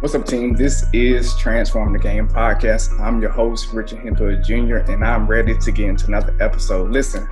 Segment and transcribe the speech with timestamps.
[0.00, 0.52] What's up, team?
[0.52, 3.00] This is Transform the Game podcast.
[3.00, 6.90] I'm your host, Richard Hemphill Jr., and I'm ready to get into another episode.
[6.90, 7.26] Listen,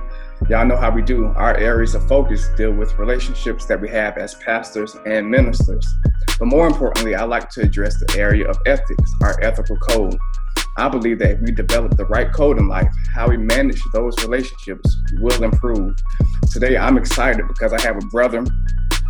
[0.49, 1.27] y'all know how we do.
[1.27, 5.87] Our areas of focus deal with relationships that we have as pastors and ministers.
[6.39, 10.17] But more importantly, I like to address the area of ethics, our ethical code.
[10.75, 14.17] I believe that if we develop the right code in life, how we manage those
[14.23, 15.95] relationships will improve.
[16.51, 18.43] Today, I'm excited because I have a brother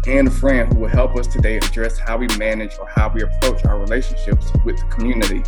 [0.07, 3.23] and a friend who will help us today address how we manage or how we
[3.23, 5.41] approach our relationships with the community.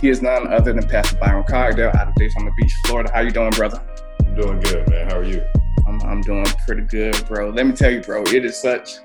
[0.00, 3.10] He is none other than Pastor Byron Cogdell out of Daytona Beach, Florida.
[3.12, 3.82] How you doing, brother?
[4.24, 5.10] I'm doing good, man.
[5.10, 5.44] How are you?
[5.88, 7.50] I'm, I'm doing pretty good, bro.
[7.50, 8.98] Let me tell you, bro, it is such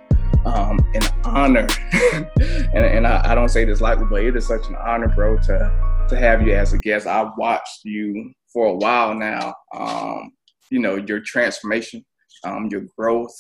[0.45, 1.68] um, an honor,
[2.13, 5.38] and, and I, I, don't say this lightly, but it is such an honor, bro,
[5.38, 7.05] to to have you as a guest.
[7.05, 9.54] I've watched you for a while now.
[9.73, 10.31] Um,
[10.71, 12.04] you know your transformation,
[12.43, 13.35] um, your growth,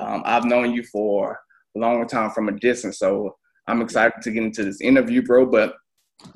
[0.00, 1.38] um, I've known you for
[1.76, 3.36] a long time from a distance, so
[3.66, 5.46] I'm excited to get into this interview, bro.
[5.46, 5.74] But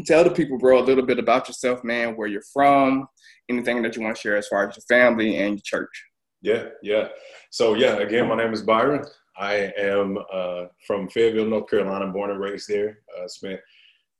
[0.06, 3.06] tell the people, bro, a little bit about yourself, man, where you're from,
[3.48, 6.04] anything that you want to share as far as your family and your church.
[6.42, 7.08] Yeah, yeah.
[7.50, 9.04] So, yeah, again, my name is Byron.
[9.36, 12.98] I am uh, from Fayetteville, North Carolina, born and raised there.
[13.18, 13.60] Uh, spent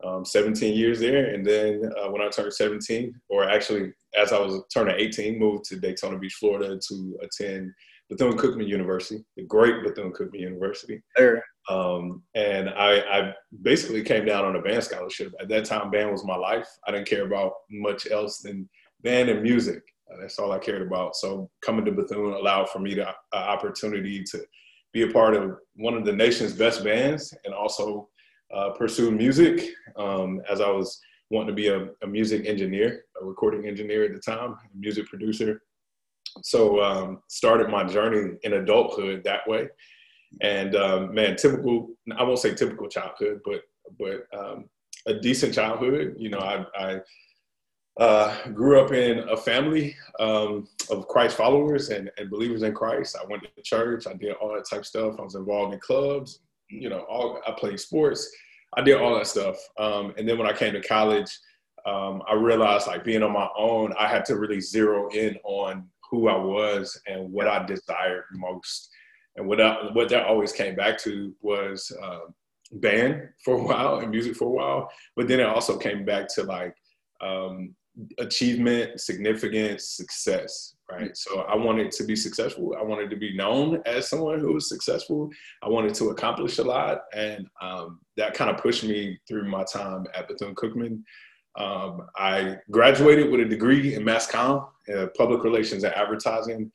[0.02, 1.34] um, 17 years there.
[1.34, 5.64] And then uh, when I turned 17, or actually as I was turning 18, moved
[5.66, 7.72] to Daytona Beach, Florida to attend
[8.10, 11.02] Bethune Cookman University, the great Bethune Cookman University.
[11.16, 11.42] There.
[11.69, 15.33] Um, and I, I, basically came down on a band scholarship.
[15.41, 16.69] At that time, band was my life.
[16.86, 18.69] I didn't care about much else than
[19.02, 19.83] band and music.
[20.12, 21.16] Uh, that's all I cared about.
[21.16, 24.44] So coming to Bethune allowed for me the uh, opportunity to
[24.92, 28.08] be a part of one of the nation's best bands and also
[28.55, 33.24] uh, pursue music um, as I was wanting to be a, a music engineer, a
[33.24, 35.62] recording engineer at the time, a music producer
[36.42, 39.68] so um, started my journey in adulthood that way.
[40.40, 43.62] And um, man typical i won't say typical childhood but
[43.98, 44.68] but um,
[45.06, 46.16] a decent childhood.
[46.18, 47.00] You know i, I
[48.00, 53.16] uh, grew up in a family um, of christ followers and, and believers in christ.
[53.20, 54.06] I went to church.
[54.08, 55.14] I did all that type of stuff.
[55.20, 58.30] I was involved in clubs you know all i played sports.
[58.77, 59.56] I did all that stuff.
[59.78, 61.30] Um, and then when i came to college
[61.86, 65.89] um, i realized like being on my own i had to really zero in on
[66.10, 68.90] who I was and what I desired most.
[69.36, 72.20] And what I, what that always came back to was uh,
[72.72, 76.28] band for a while and music for a while, but then it also came back
[76.34, 76.74] to like
[77.20, 77.74] um,
[78.18, 80.74] achievement, significance, success.
[80.90, 81.16] Right.
[81.16, 82.76] So I wanted to be successful.
[82.78, 85.30] I wanted to be known as someone who was successful.
[85.62, 89.64] I wanted to accomplish a lot, and um, that kind of pushed me through my
[89.64, 91.02] time at Bethune Cookman.
[91.56, 96.70] Um, I graduated with a degree in mass comm, uh, public relations and advertising,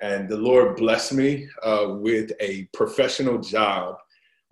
[0.00, 3.96] and the Lord blessed me uh, with a professional job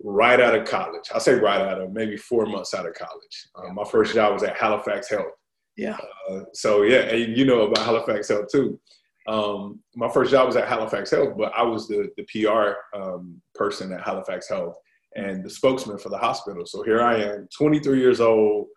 [0.03, 1.05] right out of college.
[1.13, 3.47] I'll say right out of maybe four months out of college.
[3.55, 5.33] Uh, my first job was at Halifax Health.
[5.75, 5.97] Yeah.
[6.29, 8.79] Uh, so yeah, and you know about Halifax Health too.
[9.27, 13.41] Um, my first job was at Halifax Health, but I was the the PR um,
[13.55, 14.75] person at Halifax Health
[15.15, 16.65] and the spokesman for the hospital.
[16.65, 18.67] So here I am, 23 years old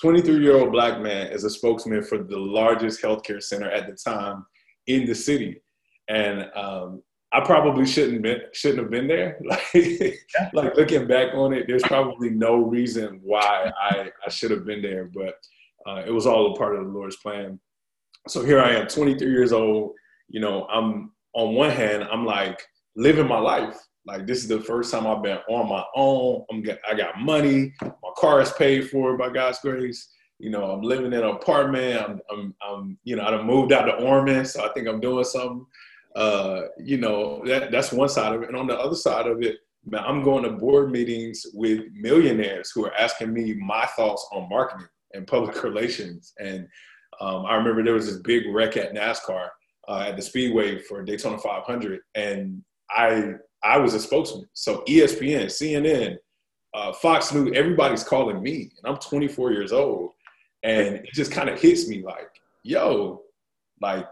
[0.00, 3.94] 23 year old black man is a spokesman for the largest healthcare center at the
[3.94, 4.44] time
[4.86, 5.62] in the city.
[6.08, 9.38] And um, I probably shouldn't been, shouldn't have been there.
[9.44, 10.18] Like,
[10.52, 14.82] like looking back on it, there's probably no reason why I, I should have been
[14.82, 15.34] there, but
[15.86, 17.58] uh, it was all a part of the Lord's plan.
[18.28, 19.92] So here I am, 23 years old.
[20.28, 22.60] You know, I'm on one hand, I'm like
[22.96, 23.78] living my life.
[24.04, 26.44] Like this is the first time I've been on my own.
[26.50, 27.72] I'm get, I got money.
[27.82, 30.08] My car is paid for by God's grace.
[30.38, 32.02] You know, I'm living in an apartment.
[32.02, 35.24] I'm, I'm, I'm you know, I moved out to Ormond, so I think I'm doing
[35.24, 35.64] something.
[36.16, 38.48] Uh, you know, that that's one side of it.
[38.48, 42.72] And on the other side of it, man, I'm going to board meetings with millionaires
[42.74, 46.32] who are asking me my thoughts on marketing and public relations.
[46.40, 46.66] And
[47.20, 49.48] um, I remember there was this big wreck at NASCAR
[49.88, 54.48] uh, at the Speedway for Daytona 500, and I I was a spokesman.
[54.52, 56.16] So ESPN, CNN,
[56.74, 60.10] uh, Fox News, everybody's calling me, and I'm 24 years old,
[60.62, 62.30] and it just kind of hits me like,
[62.62, 63.22] yo,
[63.80, 64.08] like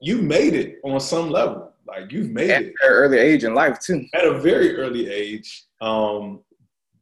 [0.00, 1.72] you made it on some level.
[1.86, 4.06] Like you've made at it at an early age in life too.
[4.14, 5.64] At a very early age.
[5.80, 6.40] Um,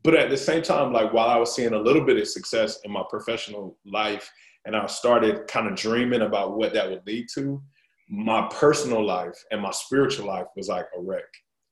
[0.03, 2.81] but at the same time, like while I was seeing a little bit of success
[2.85, 4.31] in my professional life,
[4.65, 7.61] and I started kind of dreaming about what that would lead to,
[8.09, 11.25] my personal life and my spiritual life was like a wreck.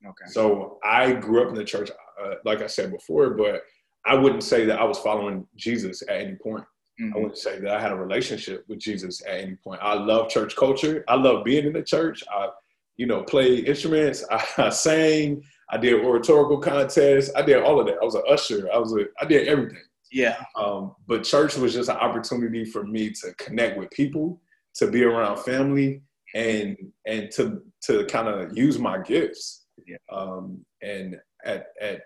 [0.04, 0.30] Okay.
[0.30, 1.90] So I grew up in the church,
[2.22, 3.62] uh, like I said before, but
[4.04, 6.64] I wouldn't say that I was following Jesus at any point.
[7.00, 7.14] Mm-hmm.
[7.14, 9.80] I wouldn't say that I had a relationship with Jesus at any point.
[9.82, 11.04] I love church culture.
[11.08, 12.22] I love being in the church.
[12.30, 12.48] I,
[12.96, 14.24] you know, play instruments.
[14.30, 15.42] I, I sang.
[15.70, 17.30] I did oratorical contests.
[17.34, 17.98] I did all of that.
[18.00, 18.70] I was an usher.
[18.72, 19.82] I was a, I did everything.
[20.12, 20.36] Yeah.
[20.54, 24.40] Um, but church was just an opportunity for me to connect with people,
[24.76, 26.02] to be around family,
[26.34, 26.76] and
[27.06, 29.65] and to to kind of use my gifts.
[29.86, 29.96] Yeah.
[30.10, 32.02] Um, and at at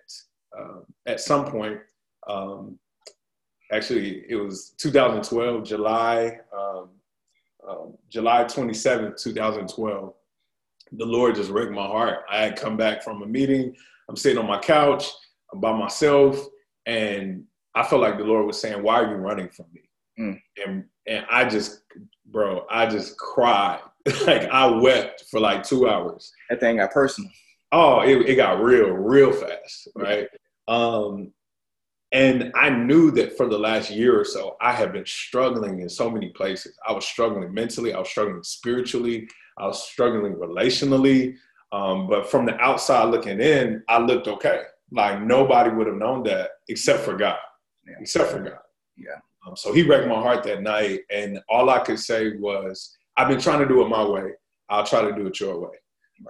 [0.58, 1.80] um, at some point,
[2.26, 2.78] um,
[3.72, 6.90] actually, it was 2012, July um,
[7.68, 10.14] um, July 27th, 2012.
[10.92, 12.24] The Lord just wrecked my heart.
[12.30, 13.76] I had come back from a meeting.
[14.08, 15.06] I'm sitting on my couch.
[15.52, 16.36] I'm by myself,
[16.86, 17.44] and
[17.74, 19.82] I felt like the Lord was saying, "Why are you running from me?"
[20.18, 20.40] Mm.
[20.66, 21.82] And and I just,
[22.26, 23.80] bro, I just cried.
[24.26, 26.32] like I wept for like two hours.
[26.48, 27.30] That thing got personal.
[27.72, 30.26] Oh, it, it got real, real fast, right?
[30.68, 31.32] Um,
[32.12, 35.88] and I knew that for the last year or so, I have been struggling in
[35.88, 36.76] so many places.
[36.86, 39.28] I was struggling mentally, I was struggling spiritually,
[39.58, 41.36] I was struggling relationally.
[41.72, 44.62] Um, but from the outside looking in, I looked okay.
[44.90, 47.38] Like nobody would have known that except for God,
[47.86, 47.94] Yeah.
[48.00, 48.58] except for God.
[48.96, 49.20] Yeah.
[49.46, 51.02] Um, so he wrecked my heart that night.
[51.12, 54.32] And all I could say was, I've been trying to do it my way.
[54.68, 55.76] I'll try to do it your way.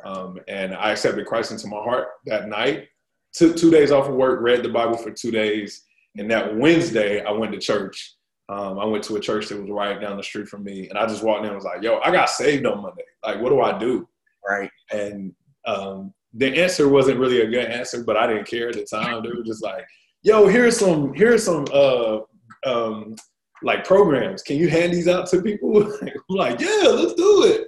[0.05, 2.89] Um, and I accepted Christ into my heart that night.
[3.33, 5.85] Took two days off of work, read the Bible for two days.
[6.17, 8.15] And that Wednesday, I went to church.
[8.49, 10.89] Um, I went to a church that was right down the street from me.
[10.89, 13.05] And I just walked in and was like, yo, I got saved on Monday.
[13.25, 14.09] Like, what do I do?
[14.49, 14.71] Right.
[14.91, 15.33] And
[15.67, 19.23] um, the answer wasn't really a good answer, but I didn't care at the time.
[19.23, 19.85] They were just like,
[20.23, 22.19] yo, here's some, here's some, uh,
[22.67, 23.15] um,
[23.63, 24.43] like programs.
[24.43, 25.83] Can you hand these out to people?
[26.03, 27.67] I'm like, yeah, let's do it.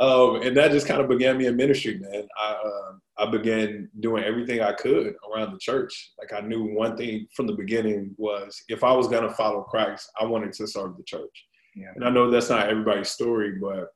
[0.00, 2.26] Um, and that just kind of began me in ministry, man.
[2.40, 6.12] I, uh, I began doing everything I could around the church.
[6.18, 9.62] Like I knew one thing from the beginning was if I was going to follow
[9.62, 11.46] Christ, I wanted to serve the church.
[11.76, 11.92] Yeah.
[11.94, 13.88] And I know that's not everybody's story, but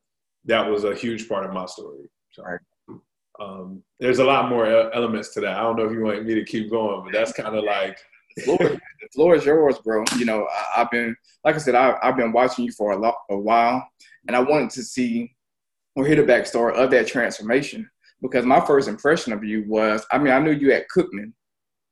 [0.45, 2.09] that was a huge part of my story.
[2.33, 2.61] So, Right.
[3.41, 5.57] um, there's a lot more elements to that.
[5.59, 7.99] I don't know if you want me to keep going, but that's kind of like,
[8.37, 10.05] The floor, the floor is yours, bro.
[10.19, 12.99] You know, I, I've been, like I said, I, I've been watching you for a,
[12.99, 13.89] lot, a while,
[14.29, 15.35] and I wanted to see
[15.97, 17.89] or hear the backstory of that transformation
[18.23, 21.33] because my first impression of you was, I mean, I knew you at Cookman,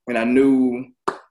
[0.07, 0.87] and I knew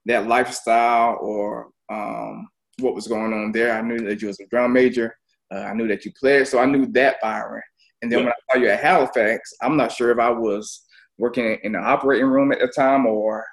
[0.05, 2.47] that lifestyle or um,
[2.79, 3.73] what was going on there.
[3.77, 5.15] I knew that you was a drum major.
[5.53, 7.61] Uh, I knew that you played, so I knew that Byron.
[8.01, 8.25] And then Yeah.
[8.25, 10.83] when I saw you at Halifax, I'm not sure if I was
[11.17, 13.45] working in the operating room at the time or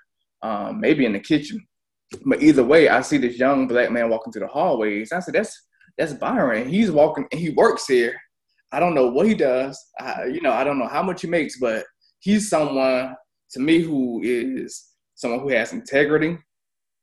[0.43, 1.65] um, maybe in the kitchen.
[2.25, 5.13] But either way, I see this young black man walking through the hallways.
[5.13, 6.69] I said, "That's that's Byron.
[6.69, 7.27] He's walking.
[7.31, 8.15] and He works here.
[8.73, 9.79] I don't know what he does.
[9.99, 11.85] I, you know, I don't know how much he makes, but
[12.21, 13.15] he's someone
[13.53, 16.39] to me who is someone who has integrity.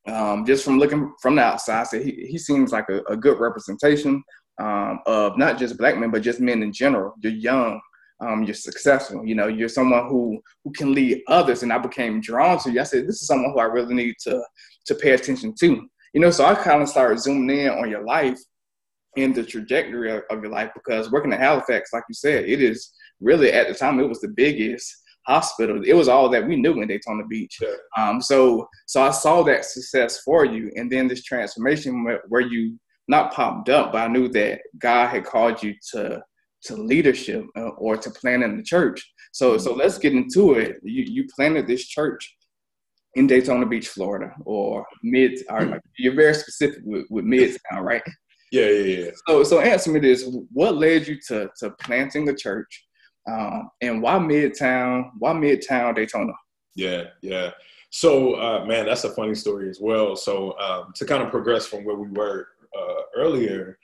[0.07, 4.23] Um, just from looking from the outside, he, he seems like a, a good representation
[4.61, 7.13] um, of not just black men, but just men in general.
[7.21, 7.81] You're young,
[8.21, 9.25] um, you're successful.
[9.25, 11.63] You know, you're someone who who can lead others.
[11.63, 12.79] And I became drawn to you.
[12.79, 14.41] I said, this is someone who I really need to
[14.85, 15.87] to pay attention to.
[16.13, 18.39] You know, so I kind of started zooming in on your life
[19.17, 22.61] and the trajectory of, of your life because working at Halifax, like you said, it
[22.61, 24.93] is really at the time it was the biggest
[25.25, 25.81] hospital.
[25.83, 27.57] It was all that we knew in Daytona Beach.
[27.61, 27.73] Yeah.
[27.97, 32.41] Um, so so I saw that success for you, and then this transformation where, where
[32.41, 36.21] you not popped up, but I knew that God had called you to
[36.63, 39.03] to leadership uh, or to planning the church.
[39.33, 40.77] So so let's get into it.
[40.83, 42.35] You you planted this church
[43.15, 45.39] in Daytona Beach, Florida, or mid.
[45.49, 48.03] Or you're very specific with, with Midtown, right?
[48.51, 49.11] Yeah, yeah, yeah.
[49.27, 52.85] So so answer me this: What led you to to planting a church,
[53.29, 55.11] um, and why Midtown?
[55.19, 56.33] Why Midtown Daytona?
[56.75, 57.51] Yeah, yeah.
[57.89, 60.15] So, uh, man, that's a funny story as well.
[60.15, 63.79] So, um, to kind of progress from where we were uh, earlier,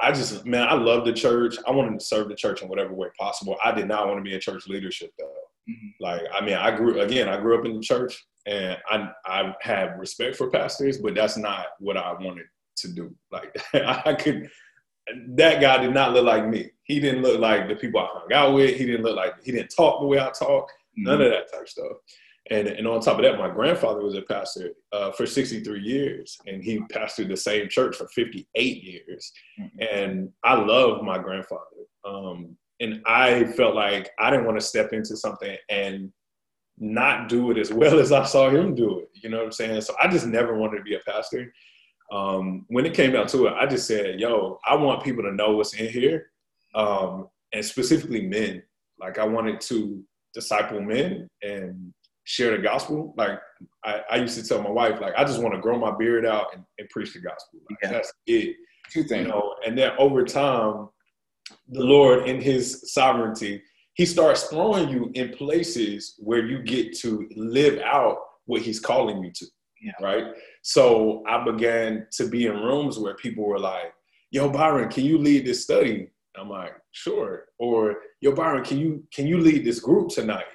[0.00, 1.56] I just, man, I love the church.
[1.66, 3.56] I wanted to serve the church in whatever way possible.
[3.64, 5.32] I did not want to be in church leadership, though.
[5.70, 5.94] Mhm.
[6.00, 7.28] Like, I mean, I grew again.
[7.28, 11.36] I grew up in the church, and I I have respect for pastors, but that's
[11.38, 13.14] not what I wanted to do.
[13.30, 14.48] Like, I could.
[15.36, 16.70] That guy did not look like me.
[16.84, 18.76] He didn't look like the people I hung out with.
[18.76, 20.70] He didn't look like he didn't talk the way I talk.
[20.96, 21.96] None of that type stuff.
[22.50, 26.38] And and on top of that, my grandfather was a pastor uh, for 63 years,
[26.46, 29.32] and he pastored the same church for 58 years.
[29.58, 29.70] Mhm.
[29.92, 31.60] And I love my grandfather.
[32.04, 36.12] Um, and I felt like I didn't want to step into something and
[36.78, 39.08] not do it as well as I saw him do it.
[39.14, 39.80] You know what I'm saying?
[39.82, 41.52] So I just never wanted to be a pastor.
[42.12, 45.32] Um, when it came down to it, I just said, "Yo, I want people to
[45.32, 46.30] know what's in here,
[46.74, 48.62] um, and specifically men.
[48.98, 50.02] Like I wanted to
[50.34, 51.92] disciple men and
[52.24, 53.14] share the gospel.
[53.16, 53.38] Like
[53.84, 56.24] I, I used to tell my wife, like I just want to grow my beard
[56.26, 57.60] out and, and preach the gospel.
[57.70, 57.90] Like, Yeah.
[57.92, 58.56] That's it
[58.90, 59.28] Two you things.
[59.28, 60.88] know and then over time
[61.68, 63.62] the lord in his sovereignty
[63.94, 69.22] he starts throwing you in places where you get to live out what he's calling
[69.22, 69.46] you to.
[69.80, 69.92] Yeah.
[70.00, 70.24] Right.
[70.66, 73.92] So I began to be in rooms where people were like,
[74.30, 76.08] yo, Byron, can you lead this study?
[76.36, 77.44] I'm like, sure.
[77.58, 80.46] Or yo, Byron, can you can you lead this group tonight?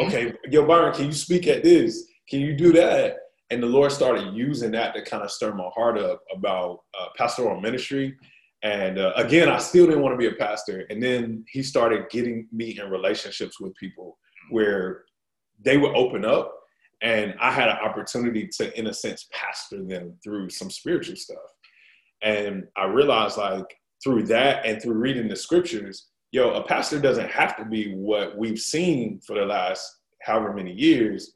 [0.00, 0.08] Mm-hmm.
[0.08, 2.08] Okay, yo, Byron, can you speak at this?
[2.28, 3.18] Can you do that?
[3.50, 7.06] And the Lord started using that to kind of stir my heart up about uh,
[7.16, 8.16] pastoral ministry.
[8.64, 10.86] And uh, again, I still didn't want to be a pastor.
[10.90, 14.18] And then He started getting me in relationships with people
[14.50, 15.04] where
[15.64, 16.52] they would open up,
[17.02, 21.38] and I had an opportunity to, in a sense, pastor them through some spiritual stuff.
[22.22, 23.66] And I realized, like,
[24.02, 28.38] through that and through reading the scriptures, yo, a pastor doesn't have to be what
[28.38, 29.84] we've seen for the last
[30.22, 31.34] however many years.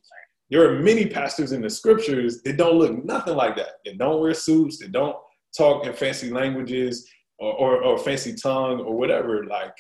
[0.51, 3.81] There are many pastors in the scriptures that don't look nothing like that.
[3.85, 4.79] They don't wear suits.
[4.79, 5.17] They don't
[5.57, 7.09] talk in fancy languages
[7.39, 9.45] or, or, or fancy tongue or whatever.
[9.47, 9.75] Like,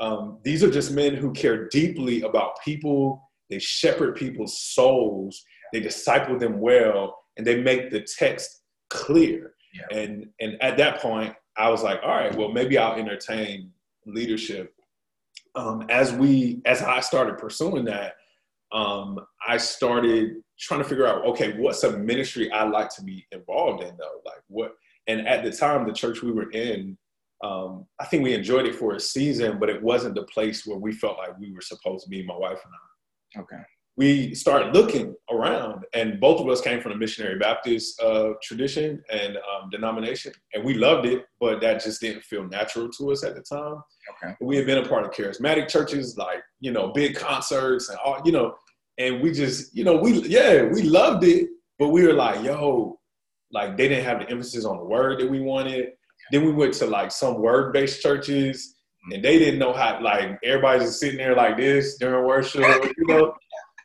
[0.00, 3.23] um, these are just men who care deeply about people.
[3.50, 5.44] They shepherd people's souls.
[5.72, 9.54] They disciple them well, and they make the text clear.
[9.72, 9.98] Yeah.
[9.98, 13.70] And and at that point, I was like, all right, well, maybe I'll entertain
[14.06, 14.74] leadership.
[15.54, 18.14] Um, as we, as I started pursuing that,
[18.72, 23.24] um, I started trying to figure out, okay, what's a ministry I'd like to be
[23.30, 24.20] involved in though?
[24.24, 24.72] Like what,
[25.06, 26.96] and at the time, the church we were in,
[27.42, 30.78] um, I think we enjoyed it for a season, but it wasn't the place where
[30.78, 32.93] we felt like we were supposed to be, my wife and I.
[33.36, 33.62] Okay
[33.96, 39.02] we started looking around, and both of us came from the missionary Baptist uh, tradition
[39.12, 43.22] and um, denomination, and we loved it, but that just didn't feel natural to us
[43.22, 43.76] at the time.
[44.22, 44.34] Okay.
[44.40, 48.20] We had been a part of charismatic churches, like you know, big concerts and all,
[48.24, 48.54] you know,
[48.98, 51.48] and we just, you know, we yeah, we loved it,
[51.78, 52.98] but we were like, yo,
[53.52, 55.90] like they didn't have the emphasis on the word that we wanted.
[56.32, 58.73] Then we went to like some word-based churches,
[59.12, 60.00] and they didn't know how.
[60.02, 62.62] Like everybody's just sitting there like this during worship,
[62.96, 63.34] you know.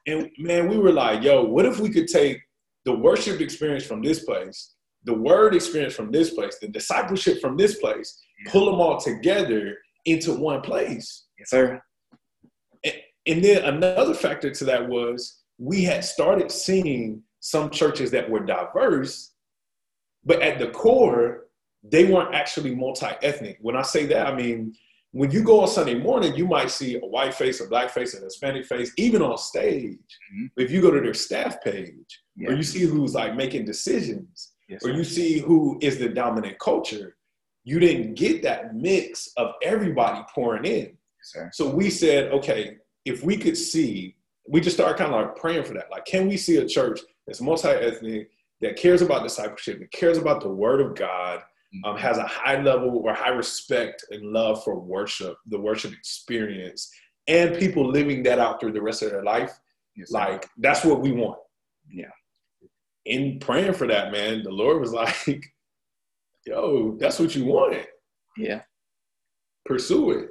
[0.08, 2.40] And man, we were like, yo, what if we could take
[2.86, 7.58] the worship experience from this place, the word experience from this place, the discipleship from
[7.58, 11.26] this place, pull them all together into one place?
[11.38, 11.82] Yes, sir.
[12.84, 12.94] And,
[13.28, 18.40] and then another factor to that was we had started seeing some churches that were
[18.40, 19.32] diverse,
[20.26, 21.46] but at the core,
[21.84, 23.58] they weren't actually multi ethnic.
[23.62, 24.74] When I say that, I mean,
[25.12, 28.14] when you go on Sunday morning, you might see a white face, a black face,
[28.14, 29.98] a Hispanic face, even on stage.
[30.34, 30.46] Mm-hmm.
[30.58, 32.50] If you go to their staff page, yeah.
[32.50, 36.60] or you see who's like making decisions, yes, or you see who is the dominant
[36.60, 37.16] culture,
[37.64, 40.98] you didn't get that mix of everybody pouring in.
[41.36, 44.16] Yes, so we said, okay, if we could see,
[44.48, 45.92] we just started kind of like praying for that.
[45.92, 48.30] Like, can we see a church that's multi-ethnic,
[48.62, 51.42] that cares about discipleship, that cares about the word of God,
[51.84, 56.92] um, has a high level or high respect and love for worship, the worship experience,
[57.28, 59.60] and people living that out through the rest of their life.
[59.96, 61.40] Yes, like that's what we want.
[61.90, 62.12] Yeah.
[63.06, 65.46] In praying for that, man, the Lord was like,
[66.46, 67.88] "Yo, that's what you wanted.
[68.38, 68.62] Yeah.
[69.66, 70.30] Pursue it."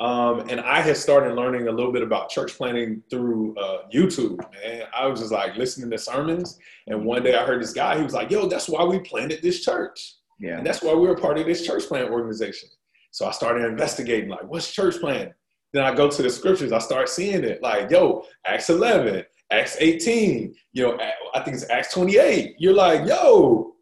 [0.00, 4.38] Um, and I had started learning a little bit about church planting through uh, YouTube,
[4.52, 4.84] man.
[4.94, 7.96] I was just like listening to sermons, and one day I heard this guy.
[7.96, 10.58] He was like, "Yo, that's why we planted this church." Yeah.
[10.58, 12.68] And that's why we were part of this church plant organization.
[13.10, 15.32] So I started investigating, like, what's church plant?
[15.72, 19.76] Then I go to the scriptures, I start seeing it, like, yo, Acts 11, Acts
[19.80, 20.98] 18, you know,
[21.34, 22.54] I think it's Acts 28.
[22.58, 23.72] You're like, yo,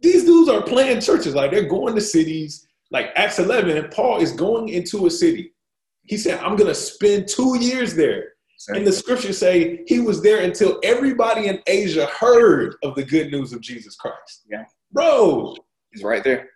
[0.00, 2.66] these dudes are playing churches, like they're going to cities.
[2.92, 5.52] Like Acts 11, and Paul is going into a city.
[6.04, 8.34] He said, I'm going to spend two years there.
[8.58, 8.76] Same.
[8.76, 13.32] And the scriptures say he was there until everybody in Asia heard of the good
[13.32, 14.44] news of Jesus Christ.
[14.48, 14.64] Yeah.
[14.92, 15.56] Bro,
[15.92, 16.50] He's right there.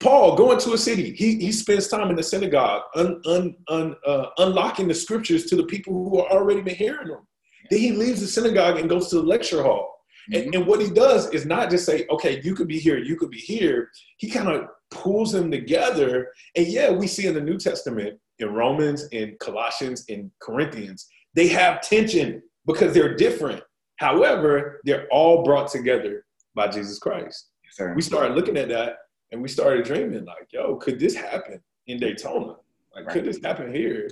[0.00, 3.94] Paul going to a city, he, he spends time in the synagogue, un, un, un,
[4.06, 7.26] uh, unlocking the scriptures to the people who are already been hearing them.
[7.70, 9.94] Then he leaves the synagogue and goes to the lecture hall.
[10.32, 10.42] Mm-hmm.
[10.42, 13.16] And, and what he does is not just say, okay, you could be here, you
[13.16, 13.90] could be here.
[14.16, 16.28] He kind of pulls them together.
[16.56, 21.48] And yeah, we see in the New Testament, in Romans, in Colossians, in Corinthians, they
[21.48, 23.62] have tension because they're different.
[23.96, 26.24] However, they're all brought together
[26.54, 27.49] by Jesus Christ
[27.94, 28.98] we started looking at that
[29.32, 32.56] and we started dreaming like, yo, could this happen in Daytona?
[32.94, 33.12] Like, right.
[33.12, 34.08] could this happen here?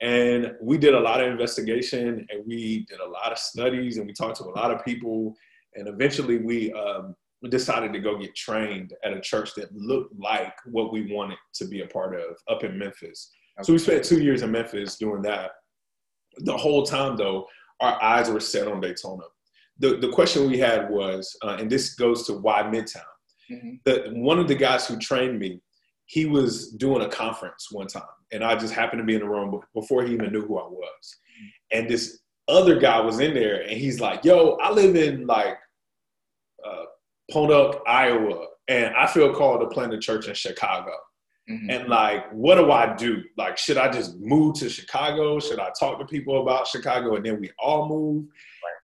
[0.00, 4.06] And we did a lot of investigation and we did a lot of studies and
[4.06, 5.34] we talked to a lot of people.
[5.74, 10.14] And eventually we, um, we decided to go get trained at a church that looked
[10.18, 13.30] like what we wanted to be a part of up in Memphis.
[13.58, 13.66] Okay.
[13.66, 15.52] So we spent two years in Memphis doing that.
[16.38, 17.46] The whole time, though,
[17.80, 19.24] our eyes were set on Daytona
[19.78, 23.02] the, the question we had was, uh, and this goes to why Midtown.
[23.50, 23.70] Mm-hmm.
[23.84, 25.60] The, one of the guys who trained me,
[26.06, 29.28] he was doing a conference one time, and I just happened to be in the
[29.28, 31.18] room before he even knew who I was.
[31.70, 35.56] And this other guy was in there, and he's like, "Yo, I live in like
[36.66, 36.84] uh,
[37.30, 40.92] Podunk, Iowa, and I feel called to plant a church in Chicago."
[41.50, 41.70] Mm-hmm.
[41.70, 43.22] And like, what do I do?
[43.38, 45.40] Like, should I just move to Chicago?
[45.40, 48.26] Should I talk to people about Chicago and then we all move?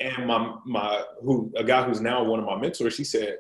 [0.01, 3.39] And my my who a guy who's now one of my mentors, he said,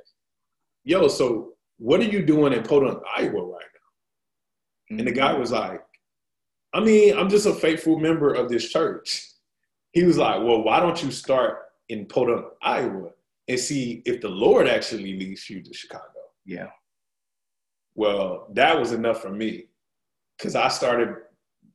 [0.84, 4.98] "Yo, so what are you doing in Podunk, Iowa right now?" Mm-hmm.
[4.98, 5.40] And the guy mm-hmm.
[5.40, 5.82] was like,
[6.72, 9.28] "I mean, I'm just a faithful member of this church."
[9.92, 11.58] He was like, "Well, why don't you start
[11.88, 13.10] in Podunk, Iowa,
[13.48, 16.04] and see if the Lord actually leads you to Chicago?"
[16.44, 16.68] Yeah.
[17.94, 19.68] Well, that was enough for me
[20.36, 21.16] because I started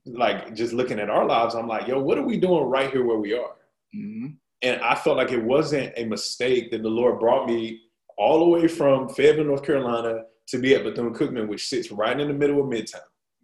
[0.06, 1.56] like just looking at our lives.
[1.56, 3.56] I'm like, yo, what are we doing right here where we are?
[3.96, 4.28] Mm-hmm.
[4.62, 7.82] And I felt like it wasn't a mistake that the Lord brought me
[8.18, 12.20] all the way from Fayetteville, North Carolina to be at Bethune Cookman, which sits right
[12.20, 13.00] in the middle of Midtown.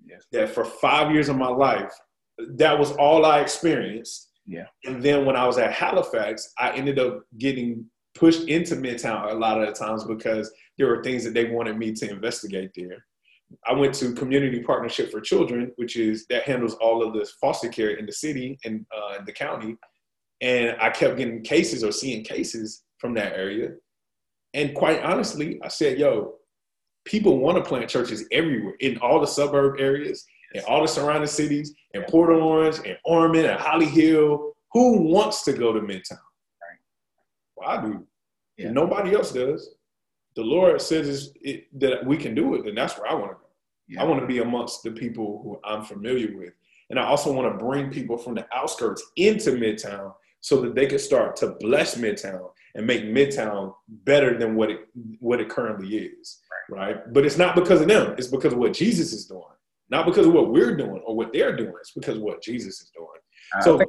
[0.06, 0.24] Yes.
[0.32, 1.94] That for five years of my life,
[2.38, 4.32] that was all I experienced.
[4.46, 4.66] Yeah.
[4.84, 9.36] And then when I was at Halifax, I ended up getting pushed into Midtown a
[9.36, 13.06] lot of the times because there were things that they wanted me to investigate there.
[13.66, 17.70] I went to Community Partnership for Children, which is that handles all of the foster
[17.70, 19.76] care in the city and uh, the county.
[20.42, 23.72] And I kept getting cases or seeing cases from that area.
[24.54, 26.36] And quite honestly, I said, yo,
[27.06, 31.28] people want to plant churches everywhere in all the suburb areas and all the surrounding
[31.28, 34.54] cities in Port Orange and Ormond and Holly Hill.
[34.74, 36.20] Who wants to go to Midtown?
[37.56, 38.06] Well, I do.
[38.58, 38.72] Yeah.
[38.72, 39.76] Nobody else does
[40.36, 43.36] the Lord says it, that we can do it, and that's where I want to
[43.36, 43.48] go.
[43.88, 44.02] Yeah.
[44.02, 46.54] I want to be amongst the people who I'm familiar with.
[46.90, 50.14] And I also want to bring people from the outskirts into Midtown
[50.46, 54.82] so that they can start to bless Midtown and make Midtown better than what it
[55.20, 56.40] what it currently is.
[56.70, 56.94] Right.
[56.94, 57.14] right?
[57.14, 59.42] But it's not because of them, it's because of what Jesus is doing.
[59.90, 62.80] Not because of what we're doing or what they're doing, it's because of what Jesus
[62.80, 63.08] is doing.
[63.56, 63.82] I so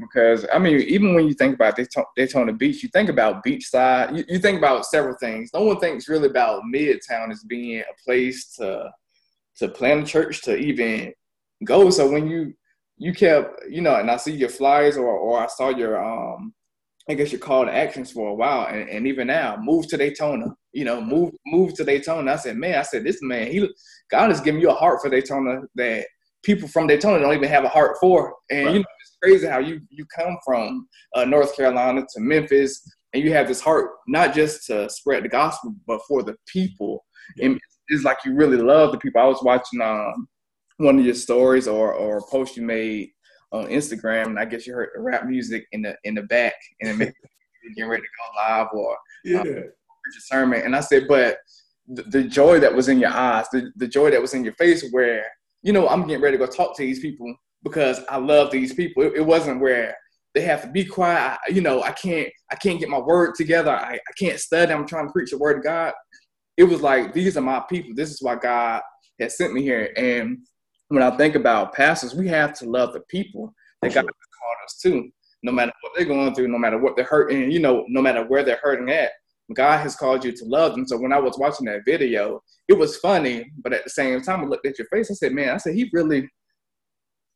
[0.00, 4.16] because I mean, even when you think about Daytona, Daytona Beach, you think about beachside.
[4.16, 5.50] You, you think about several things.
[5.54, 8.90] No one thinks really about Midtown as being a place to
[9.58, 11.12] to plan a church to even
[11.64, 11.88] go.
[11.90, 12.54] So when you
[12.98, 16.52] you kept, you know, and I see your flyers or or I saw your um,
[17.08, 19.96] I guess your call to actions for a while, and, and even now, move to
[19.96, 20.54] Daytona.
[20.72, 22.32] You know, move move to Daytona.
[22.32, 23.66] I said, man, I said this man, he
[24.10, 26.06] God has given you a heart for Daytona that
[26.42, 28.34] people from Daytona don't even have a heart for.
[28.50, 28.74] And right.
[28.74, 32.82] you know, it's crazy how you you come from uh, North Carolina to Memphis,
[33.14, 37.04] and you have this heart not just to spread the gospel, but for the people.
[37.36, 37.46] Yeah.
[37.46, 39.20] And it's like you really love the people.
[39.20, 40.28] I was watching um,
[40.78, 43.10] one of your stories or or a post you made
[43.52, 46.54] on Instagram, and I guess you heard the rap music in the in the back,
[46.80, 47.14] and it made
[47.64, 49.40] you getting ready to go live or yeah.
[49.40, 49.64] Um,
[50.20, 50.62] sermon.
[50.64, 51.36] And I said, but
[51.86, 54.54] the, the joy that was in your eyes, the, the joy that was in your
[54.54, 55.26] face, where
[55.62, 58.74] you know, I'm getting ready to go talk to these people because I love these
[58.74, 59.02] people.
[59.02, 59.96] It, it wasn't where
[60.34, 61.38] they have to be quiet.
[61.46, 63.72] I, you know, I can't, I can't get my word together.
[63.72, 64.72] I, I can't study.
[64.72, 65.92] I'm trying to preach the word of God.
[66.56, 67.92] It was like, these are my people.
[67.94, 68.82] This is why God
[69.20, 69.92] has sent me here.
[69.96, 70.38] And
[70.88, 74.56] when I think about pastors, we have to love the people that God has called
[74.64, 75.10] us to,
[75.42, 78.24] no matter what they're going through, no matter what they're hurting, you know, no matter
[78.26, 79.10] where they're hurting at.
[79.54, 80.86] God has called you to love them.
[80.86, 84.40] So when I was watching that video, it was funny, but at the same time,
[84.40, 85.10] I looked at your face.
[85.10, 86.28] I said, "Man, I said he really,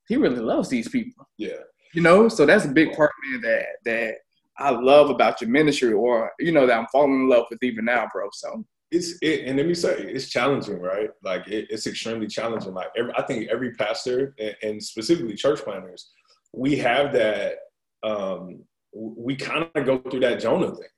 [0.08, 1.60] he really loves these people." Yeah,
[1.94, 2.28] you know.
[2.28, 4.14] So that's a big part of me that that
[4.58, 7.86] I love about your ministry, or you know, that I'm falling in love with even
[7.86, 8.28] now, bro.
[8.32, 11.10] So it's it, and let me say it's challenging, right?
[11.24, 12.74] Like it, it's extremely challenging.
[12.74, 16.10] Like every, I think every pastor and, and specifically church planters,
[16.52, 17.56] we have that.
[18.02, 20.88] Um, we kind of go through that Jonah thing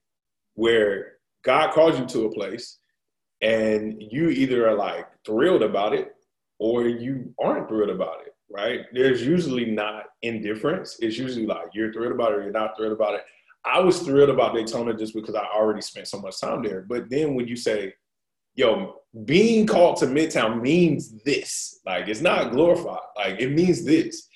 [0.55, 1.13] where
[1.45, 2.79] God calls you to a place
[3.41, 6.13] and you either are like thrilled about it
[6.59, 8.81] or you aren't thrilled about it, right?
[8.93, 10.97] There's usually not indifference.
[11.01, 13.25] It's usually like you're thrilled about it or you're not thrilled about it.
[13.65, 16.83] I was thrilled about Daytona just because I already spent so much time there.
[16.83, 17.95] But then when you say,
[18.55, 24.29] yo, being called to Midtown means this, like it's not glorified, like it means this.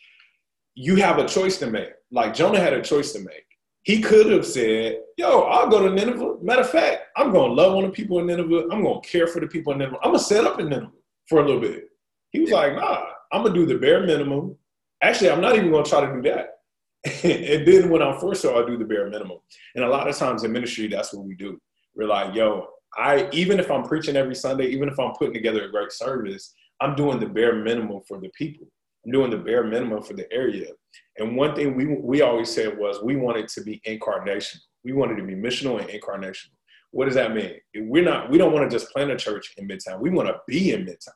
[0.75, 1.91] You have a choice to make.
[2.11, 3.45] Like Jonah had a choice to make.
[3.83, 6.37] He could have said, Yo, I'll go to Nineveh.
[6.43, 8.69] Matter of fact, I'm going to love on the people in Nineveh.
[8.71, 9.99] I'm going to care for the people in Nineveh.
[10.03, 10.93] I'm going to set up in Nineveh
[11.29, 11.85] for a little bit.
[12.31, 14.57] He was like, Nah, I'm going to do the bare minimum.
[15.03, 16.58] Actually, I'm not even going to try to do that.
[17.25, 19.39] and then when I'm forced to, I'll do the bare minimum.
[19.75, 21.59] And a lot of times in ministry, that's what we do.
[21.95, 25.65] We're like, Yo, I even if I'm preaching every Sunday, even if I'm putting together
[25.65, 28.67] a great service, I'm doing the bare minimum for the people.
[29.05, 30.73] I'm doing the bare minimum for the area.
[31.19, 34.61] And one thing we we always said was we wanted to be incarnational.
[34.85, 36.53] We wanted to be missional and incarnational.
[36.91, 37.57] What does that mean?
[37.75, 38.31] We're not.
[38.31, 40.01] We don't want to just plant a church in Midtown.
[40.01, 41.09] We want to be in Midtown.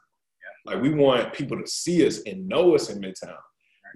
[0.66, 0.72] Yeah.
[0.72, 3.36] Like we want people to see us and know us in Midtown.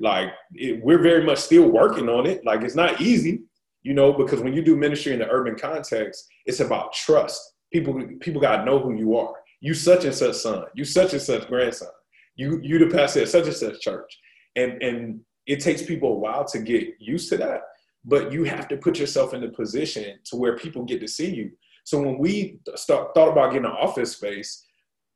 [0.01, 2.45] Like it, we're very much still working on it.
[2.45, 3.43] Like it's not easy,
[3.83, 7.41] you know, because when you do ministry in the urban context, it's about trust.
[7.73, 9.35] People people gotta know who you are.
[9.61, 10.65] You such and such son.
[10.75, 11.89] You such and such grandson.
[12.37, 14.19] You you the pastor at such and such church.
[14.55, 17.63] And and it takes people a while to get used to that.
[18.05, 21.35] But you have to put yourself in the position to where people get to see
[21.35, 21.51] you.
[21.85, 24.66] So when we start thought about getting an office space,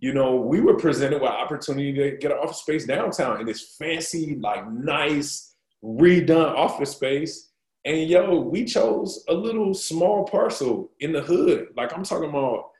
[0.00, 3.76] you know, we were presented with opportunity to get an office space downtown in this
[3.78, 7.50] fancy, like nice, redone office space.
[7.84, 11.68] And yo, we chose a little small parcel in the hood.
[11.76, 12.70] Like I'm talking about,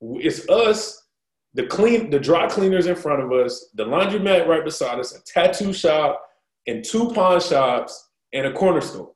[0.00, 1.06] it's us,
[1.54, 5.22] the clean, the dry cleaners in front of us, the laundromat right beside us, a
[5.24, 6.22] tattoo shop,
[6.66, 9.12] and two pawn shops, and a corner store,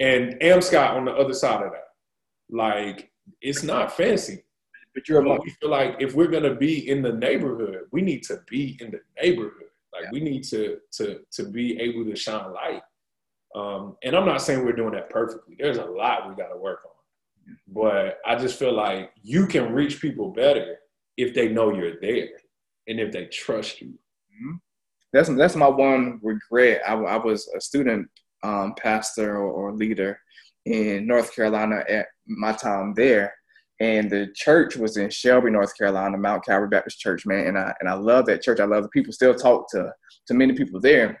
[0.00, 1.88] and Amscot on the other side of that.
[2.50, 4.43] Like it's not fancy,
[4.94, 8.40] but you're we feel like if we're gonna be in the neighborhood, we need to
[8.48, 9.68] be in the neighborhood.
[9.92, 10.10] Like yeah.
[10.12, 12.82] we need to to to be able to shine light.
[13.54, 15.56] Um, and I'm not saying we're doing that perfectly.
[15.58, 16.90] There's a lot we got to work on.
[17.68, 20.76] But I just feel like you can reach people better
[21.16, 22.28] if they know you're there
[22.88, 23.88] and if they trust you.
[23.88, 24.56] Mm-hmm.
[25.12, 26.82] That's that's my one regret.
[26.86, 28.08] I, I was a student
[28.42, 30.18] um, pastor or, or leader
[30.66, 33.34] in North Carolina at my time there,
[33.80, 37.46] and the church was in Shelby, North Carolina, Mount Calvary Baptist Church, man.
[37.46, 38.60] And I and I love that church.
[38.60, 39.12] I love the people.
[39.12, 39.92] Still talk to
[40.26, 41.20] to many people there,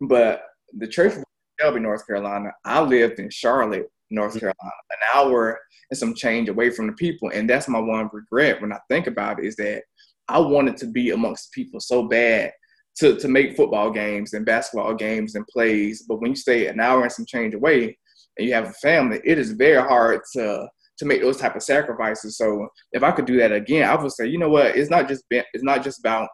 [0.00, 0.42] but
[0.76, 1.24] the church was in
[1.60, 2.50] Shelby, North Carolina.
[2.64, 4.40] I lived in Charlotte, North mm-hmm.
[4.40, 5.58] Carolina, an hour
[5.90, 7.30] and some change away from the people.
[7.34, 9.82] And that's my one regret when I think about it is that
[10.28, 12.52] I wanted to be amongst people so bad
[12.96, 16.04] to, to make football games and basketball games and plays.
[16.06, 17.98] But when you stay an hour and some change away
[18.38, 20.68] and you have a family, it is very hard to
[21.00, 22.36] to make those type of sacrifices.
[22.36, 25.08] So if I could do that again, I would say, you know what, it's not
[25.08, 26.28] just been, it's not just about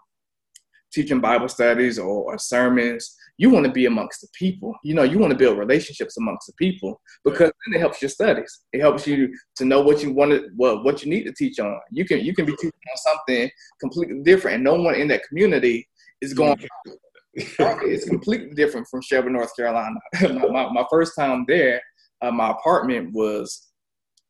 [0.92, 3.14] teaching Bible studies or, or sermons.
[3.38, 4.74] You want to be amongst the people.
[4.82, 8.08] You know, you want to build relationships amongst the people because then it helps your
[8.08, 8.62] studies.
[8.72, 11.60] It helps you to know what you want to, what what you need to teach
[11.60, 11.78] on.
[11.92, 13.48] You can you can be teaching on something
[13.78, 15.88] completely different, and no one in that community
[16.20, 16.56] is going.
[17.34, 19.96] it's completely different from Shelby, North Carolina.
[20.22, 21.82] my, my, my, first time there,
[22.22, 23.65] uh, my apartment was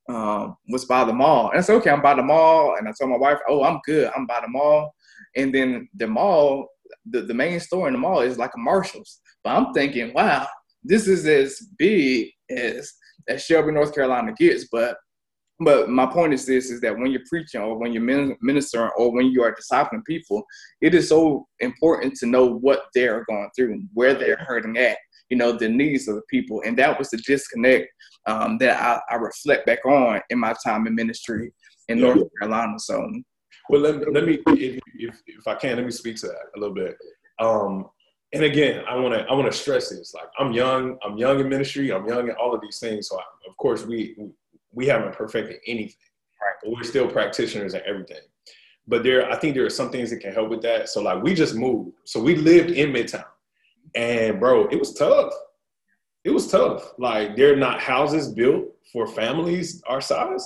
[0.09, 1.51] um, was by the mall.
[1.51, 2.77] And I said, okay, I'm by the mall.
[2.79, 4.11] And I told my wife, oh, I'm good.
[4.16, 4.95] I'm by the mall.
[5.35, 6.69] And then the mall,
[7.11, 9.21] the, the main store in the mall is like a Marshall's.
[9.42, 10.47] But I'm thinking, wow,
[10.83, 12.92] this is as big as,
[13.29, 14.66] as Shelby, North Carolina gets.
[14.71, 14.97] But
[15.59, 19.11] but my point is this is that when you're preaching or when you're ministering or
[19.11, 20.45] when you are discipling people,
[20.83, 24.99] it is so important to know what they're going through, where they're hurting at,
[25.30, 26.62] you know, the needs of the people.
[26.64, 27.88] And that was the disconnect
[28.26, 31.52] um, that I, I, reflect back on in my time in ministry
[31.88, 32.78] in North Carolina.
[32.78, 33.08] So,
[33.68, 36.46] well, let me, let me if, if, if, I can, let me speak to that
[36.56, 36.96] a little bit.
[37.38, 37.86] Um,
[38.32, 40.12] and again, I want to I want to stress this.
[40.12, 40.98] Like, I'm young.
[41.04, 41.92] I'm young in ministry.
[41.92, 43.08] I'm young in all of these things.
[43.08, 44.16] So, I, of course, we
[44.72, 45.96] we haven't perfected anything,
[46.42, 46.54] right?
[46.62, 48.20] But we're still practitioners in everything.
[48.88, 50.88] But there, I think there are some things that can help with that.
[50.88, 51.92] So, like, we just moved.
[52.04, 53.24] So we lived in Midtown,
[53.96, 55.32] and bro, it was tough
[56.26, 56.92] it was tough.
[56.98, 60.44] Like they're not houses built for families our size.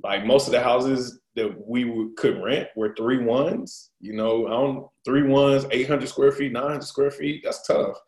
[0.00, 3.90] Like most of the houses that we could rent were three ones.
[4.00, 7.42] You know, I don't three ones, eight hundred square feet, nine hundred square feet.
[7.42, 7.98] That's tough.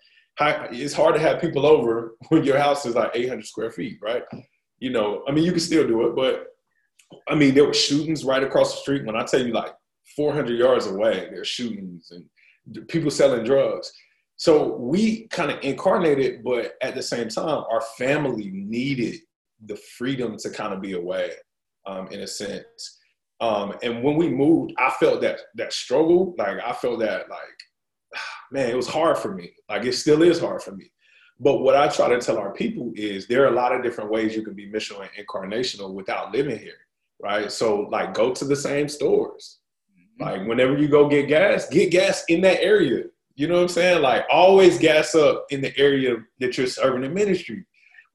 [0.40, 3.98] It's hard to have people over when your house is like eight hundred square feet,
[4.00, 4.22] right?
[4.78, 6.46] You know, I mean, you can still do it, but
[7.28, 9.04] I mean, there were shootings right across the street.
[9.04, 9.72] When I tell you, like
[10.14, 13.92] four hundred yards away, there's shootings and people selling drugs
[14.40, 19.16] so we kind of incarnated, but at the same time, our family needed
[19.66, 21.32] the freedom to kind of be away,
[21.84, 23.00] um, in a sense.
[23.42, 26.34] Um, and when we moved, I felt that that struggle.
[26.38, 27.58] Like I felt that like,
[28.50, 29.52] man, it was hard for me.
[29.68, 30.90] Like it still is hard for me.
[31.38, 34.10] But what I try to tell our people is there are a lot of different
[34.10, 36.86] ways you can be missional and incarnational without living here,
[37.22, 37.52] right?
[37.52, 39.58] So like go to the same stores.
[39.92, 40.22] Mm-hmm.
[40.22, 43.04] Like whenever you go get gas, get gas in that area.
[43.40, 44.02] You know what I'm saying?
[44.02, 47.64] Like always gas up in the area that you're serving in ministry.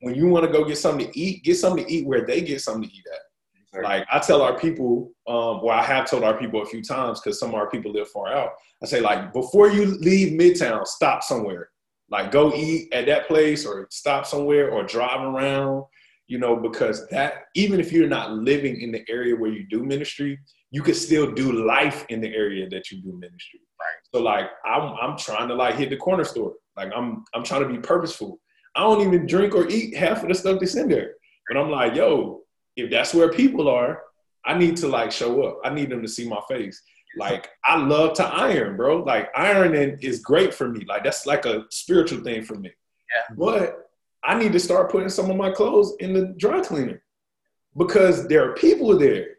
[0.02, 2.42] When you want to go get something to eat, get something to eat where they
[2.42, 3.84] get something to eat at.
[3.84, 7.22] Like I tell our people, um, well, I have told our people a few times
[7.22, 8.52] because some of our people live far out.
[8.84, 11.70] I say like before you leave Midtown, stop somewhere.
[12.12, 15.86] Like go eat at that place or stop somewhere or drive around,
[16.28, 19.84] you know, because that even if you're not living in the area where you do
[19.84, 20.40] ministry,
[20.72, 23.62] you could still do life in the area that you do ministry.
[23.80, 24.02] Right.
[24.14, 26.54] So like I'm I'm trying to like hit the corner store.
[26.76, 28.40] Like I'm I'm trying to be purposeful.
[28.76, 31.14] I don't even drink or eat half of the stuff that's in there.
[31.48, 32.42] But I'm like, yo,
[32.76, 34.02] if that's where people are,
[34.46, 35.60] I need to like show up.
[35.64, 36.82] I need them to see my face.
[37.18, 38.98] Like I love to iron, bro.
[39.04, 40.84] Like ironing is great for me.
[40.88, 42.72] Like that's like a spiritual thing for me.
[43.14, 43.36] Yeah.
[43.38, 43.85] But
[44.26, 47.04] I need to start putting some of my clothes in the dry cleaner
[47.78, 49.36] because there are people there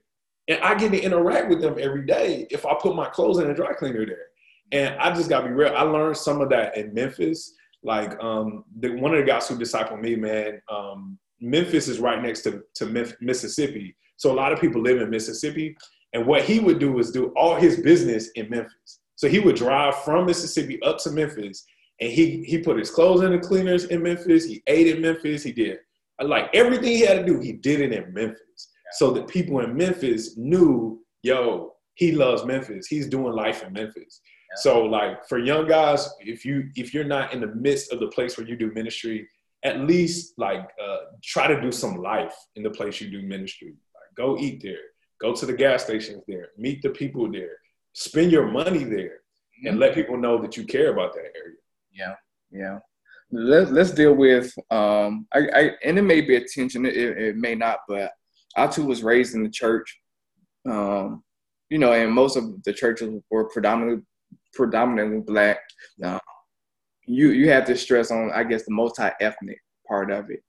[0.49, 3.51] and I get to interact with them every day if I put my clothes in
[3.51, 4.27] a dry cleaner there.
[4.73, 5.75] And I just gotta be real.
[5.75, 7.55] I learned some of that in Memphis.
[7.83, 12.23] Like um, the, one of the guys who discipled me, man, um, Memphis is right
[12.23, 13.97] next to, to Mississippi.
[14.17, 15.77] So a lot of people live in Mississippi.
[16.13, 19.01] And what he would do is do all his business in Memphis.
[19.17, 21.65] So he would drive from Mississippi up to Memphis
[22.01, 24.45] and he he put his clothes in the cleaners in Memphis.
[24.45, 25.43] He ate in Memphis.
[25.43, 25.79] He did
[26.25, 27.41] like everything he had to do.
[27.41, 32.87] He did it in Memphis, so that people in Memphis knew, yo, he loves Memphis.
[32.87, 34.21] He's doing life in Memphis.
[34.25, 34.63] Yeah.
[34.63, 38.09] So like for young guys, if you if you're not in the midst of the
[38.09, 39.29] place where you do ministry,
[39.65, 43.69] at least like uh, try to do some life in the place you do ministry.
[43.69, 44.79] Like, go eat there.
[45.21, 46.49] Go to the gas stations there.
[46.59, 47.57] Meet the people there.
[47.95, 49.21] Spend your money there,
[49.59, 49.69] mm-hmm.
[49.69, 51.57] and let people know that you care about that area.
[51.97, 52.15] Yeah,
[52.51, 52.79] yeah.
[53.31, 55.27] Let's let's deal with um.
[55.33, 56.87] I, I and it may be a tension.
[56.87, 58.13] It, it may not, but
[58.57, 59.99] I too was raised in the church.
[60.69, 61.25] Um,
[61.71, 64.05] you know, and most of the churches were predominantly
[64.55, 65.59] predominantly black.
[66.03, 66.19] Uh,
[67.07, 70.43] you you have to stress on, I guess, the multi ethnic part of it.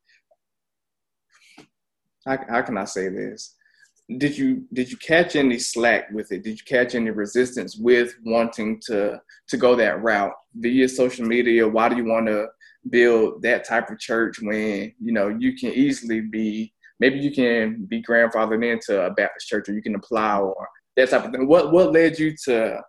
[2.25, 3.55] How, how can I say this?
[4.15, 6.43] Did you did you catch any slack with it?
[6.43, 11.67] Did you catch any resistance with wanting to to go that route via social media?
[11.67, 12.47] Why do you want to
[12.89, 17.85] build that type of church when you know you can easily be maybe you can
[17.85, 21.45] be grandfathered into a Baptist church or you can apply or that type of thing.
[21.45, 22.81] What what led you to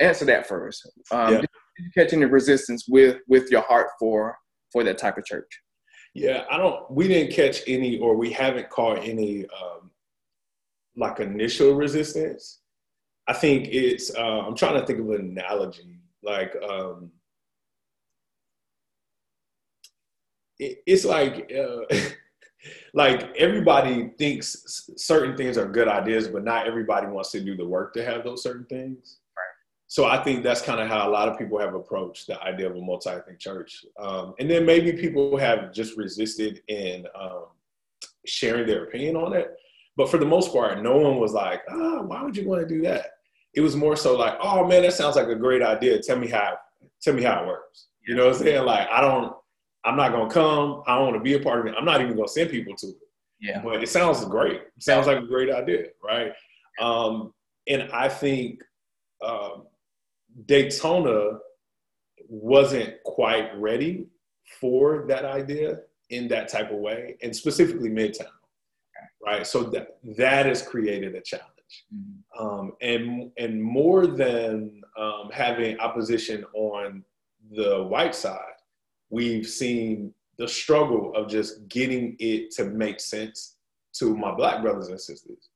[0.00, 0.90] answer that first?
[1.10, 1.40] Um, yeah.
[1.40, 4.38] did, did you catch any resistance with with your heart for
[4.72, 5.50] for that type of church?
[6.14, 6.90] Yeah, I don't.
[6.90, 9.87] We didn't catch any, or we haven't caught any um,
[10.98, 12.60] like initial resistance.
[13.26, 16.00] I think it's uh, I'm trying to think of an analogy.
[16.22, 17.10] Like um,
[20.58, 21.94] it, it's like uh,
[22.94, 27.66] like everybody thinks certain things are good ideas, but not everybody wants to do the
[27.66, 29.18] work to have those certain things.
[29.36, 29.44] Right.
[29.86, 32.68] So I think that's kind of how a lot of people have approached the idea
[32.68, 37.46] of a multi-ethnic church, um, and then maybe people have just resisted in um,
[38.26, 39.54] sharing their opinion on it.
[39.98, 42.72] But for the most part, no one was like, oh, why would you want to
[42.72, 43.06] do that?
[43.52, 46.00] It was more so like, oh man, that sounds like a great idea.
[46.00, 46.56] Tell me how,
[47.02, 47.88] tell me how it works.
[48.06, 48.64] You know what I'm saying?
[48.64, 49.34] Like, I don't,
[49.84, 50.84] I'm not gonna come.
[50.86, 51.74] I don't want to be a part of it.
[51.76, 52.96] I'm not even gonna send people to it.
[53.40, 53.60] Yeah.
[53.60, 54.60] But it sounds great.
[54.76, 56.30] It sounds like a great idea, right?
[56.80, 57.34] Um,
[57.66, 58.62] and I think
[59.24, 59.64] um,
[60.46, 61.38] Daytona
[62.28, 64.06] wasn't quite ready
[64.60, 65.80] for that idea
[66.10, 68.28] in that type of way, and specifically Midtown
[69.28, 69.46] right?
[69.46, 71.84] So that that has created a challenge.
[71.94, 72.42] Mm-hmm.
[72.42, 77.04] Um, and and more than um, having opposition on
[77.50, 78.58] the white side,
[79.10, 83.56] we've seen the struggle of just getting it to make sense
[83.94, 85.50] to my black brothers and sisters.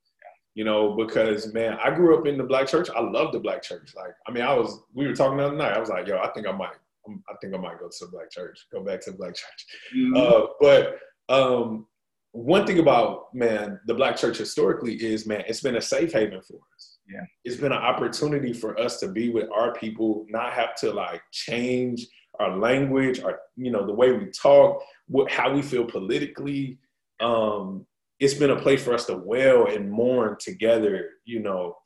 [0.54, 2.90] You know, because man, I grew up in the black church.
[2.94, 3.94] I love the black church.
[3.96, 5.72] Like, I mean, I was we were talking the other night.
[5.72, 6.76] I was like, yo, I think I might,
[7.08, 9.66] I think I might go to the black church, go back to the black church.
[9.96, 10.16] Mm-hmm.
[10.16, 10.98] Uh, but
[11.34, 11.86] um,
[12.32, 16.40] one thing about man the black church historically is man it's been a safe haven
[16.40, 16.98] for us.
[17.08, 17.24] Yeah.
[17.44, 21.20] It's been an opportunity for us to be with our people not have to like
[21.30, 22.06] change
[22.40, 26.78] our language our you know the way we talk what how we feel politically.
[27.20, 27.86] Um
[28.18, 31.76] it's been a place for us to wail and mourn together you know.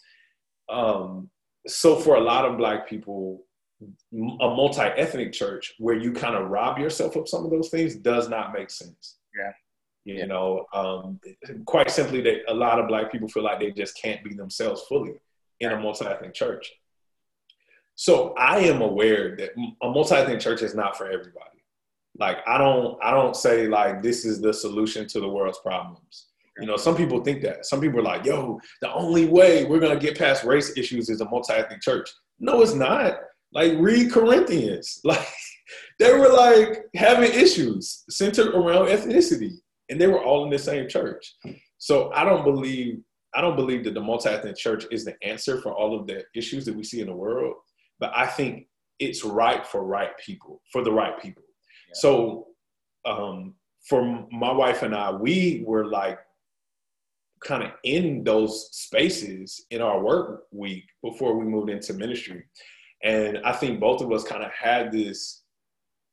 [0.69, 1.29] Um
[1.67, 3.43] so for a lot of black people
[3.83, 8.29] a multi-ethnic church where you kind of rob yourself of some of those things does
[8.29, 9.19] not make sense.
[9.37, 9.51] Yeah
[10.07, 11.19] you know, um,
[11.65, 14.83] quite simply, that a lot of black people feel like they just can't be themselves
[14.83, 15.15] fully
[15.59, 16.73] in a multi-ethnic church.
[17.97, 19.51] So I am aware that
[19.83, 21.65] a multi-ethnic church is not for everybody.
[22.19, 26.27] Like I don't, I don't say like this is the solution to the world's problems.
[26.61, 27.67] You know, some people think that.
[27.67, 31.21] Some people are like, "Yo, the only way we're gonna get past race issues is
[31.21, 33.19] a multi-ethnic church." No, it's not.
[33.53, 35.01] Like read Corinthians.
[35.05, 35.27] Like
[35.99, 40.89] they were like having issues centered around ethnicity and they were all in the same
[40.89, 41.37] church.
[41.79, 42.99] So I don't believe
[43.35, 46.65] I don't believe that the multi-ethnic church is the answer for all of the issues
[46.65, 47.55] that we see in the world,
[48.01, 48.67] but I think
[48.99, 51.43] it's right for right people, for the right people.
[51.89, 51.95] Yeah.
[51.95, 52.47] So
[53.05, 53.55] um,
[53.87, 56.19] for my wife and I, we were like
[57.45, 62.45] kind of in those spaces in our work week before we moved into ministry.
[63.03, 65.43] And I think both of us kind of had this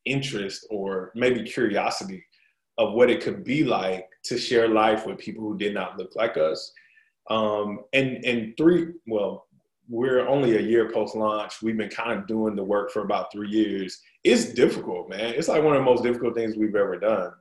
[0.06, 2.26] interest or maybe curiosity
[2.78, 6.16] of what it could be like to share life with people who did not look
[6.16, 6.72] like us.
[7.30, 9.48] Um, and and three, well,
[9.90, 11.62] we're only a year post launch.
[11.62, 14.02] We've been kind of doing the work for about three years.
[14.24, 15.34] It's difficult, man.
[15.36, 17.32] It's like one of the most difficult things we've ever done.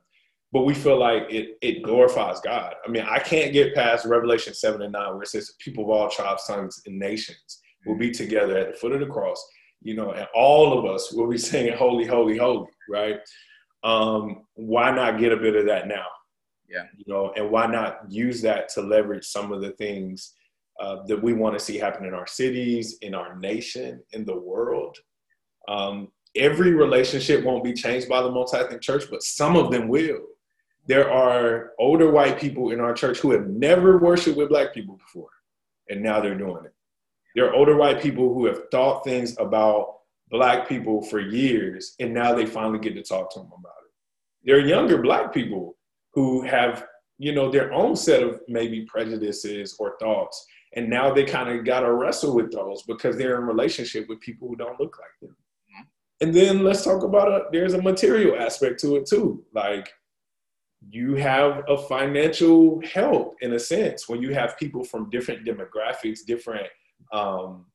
[0.51, 2.75] But we feel like it it glorifies God.
[2.85, 5.89] I mean, I can't get past Revelation seven and nine where it says people of
[5.89, 9.43] all tribes, tongues, and nations will be together at the foot of the cross.
[9.81, 13.19] You know, and all of us will be saying, "Holy, holy, holy!" Right?
[13.83, 16.05] Um, why not get a bit of that now?
[16.69, 16.85] Yeah.
[16.97, 20.33] You know, and why not use that to leverage some of the things
[20.79, 24.37] uh, that we want to see happen in our cities, in our nation, in the
[24.37, 24.97] world?
[25.67, 30.19] Um, every relationship won't be changed by the multi-ethnic church, but some of them will.
[30.87, 34.97] There are older white people in our church who have never worshiped with black people
[34.97, 35.29] before,
[35.89, 36.73] and now they're doing it.
[37.35, 39.99] There are older white people who have thought things about
[40.33, 43.91] black people for years, and now they finally get to talk to them about it.
[44.43, 45.77] There are younger black people
[46.13, 46.85] who have,
[47.19, 50.43] you know, their own set of maybe prejudices or thoughts,
[50.75, 54.19] and now they kind of got to wrestle with those because they're in relationship with
[54.21, 55.37] people who don't look like them.
[56.21, 59.43] And then let's talk about a, there's a material aspect to it too.
[59.53, 59.91] Like
[60.89, 66.19] you have a financial help in a sense when you have people from different demographics,
[66.25, 66.67] different
[67.11, 67.65] um,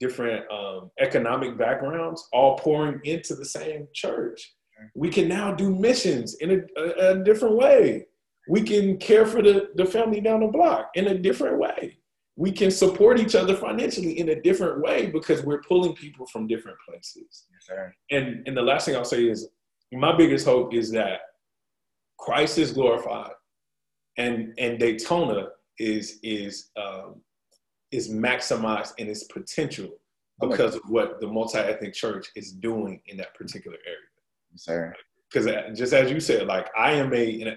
[0.00, 4.54] different um, economic backgrounds all pouring into the same church.
[4.94, 8.06] We can now do missions in a, a, a different way.
[8.48, 11.98] We can care for the, the family down the block in a different way.
[12.36, 16.46] We can support each other financially in a different way because we're pulling people from
[16.46, 17.46] different places.
[17.50, 17.78] Yes,
[18.10, 19.48] and, and the last thing I'll say is
[19.92, 21.20] my biggest hope is that
[22.18, 23.32] Christ is glorified
[24.18, 27.22] and, and Daytona is, is um,
[27.96, 29.88] is maximized in its potential
[30.40, 33.98] because of what the multi-ethnic church is doing in that particular area.
[34.56, 34.94] Sir.
[35.30, 37.56] Because uh, just as you said, like I am a,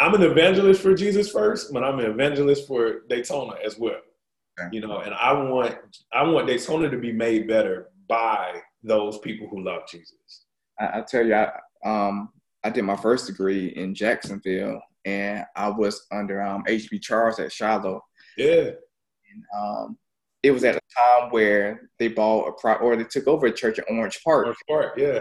[0.00, 4.00] I'm an evangelist for Jesus first, but I'm an evangelist for Daytona as well.
[4.60, 4.68] Okay.
[4.72, 5.76] You know, and I want
[6.12, 10.46] I want Daytona to be made better by those people who love Jesus.
[10.80, 11.50] I, I tell you, I
[11.84, 12.30] um
[12.64, 17.52] I did my first degree in Jacksonville, and I was under um HB Charles at
[17.52, 18.02] Shiloh.
[18.36, 18.70] Yeah.
[19.56, 19.98] Um,
[20.42, 23.52] it was at a time where they bought a pro or they took over a
[23.52, 24.46] church in Orange Park.
[24.46, 25.20] Orange Park, yeah.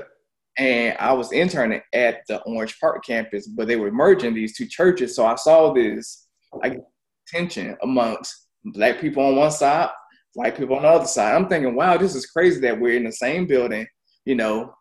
[0.58, 4.66] And I was interning at the Orange Park campus, but they were merging these two
[4.66, 5.16] churches.
[5.16, 6.80] So I saw this like
[7.28, 9.90] tension amongst black people on one side,
[10.34, 11.36] white people on the other side.
[11.36, 13.88] I'm thinking, wow, this is crazy that we're in the same building,
[14.26, 14.74] you know,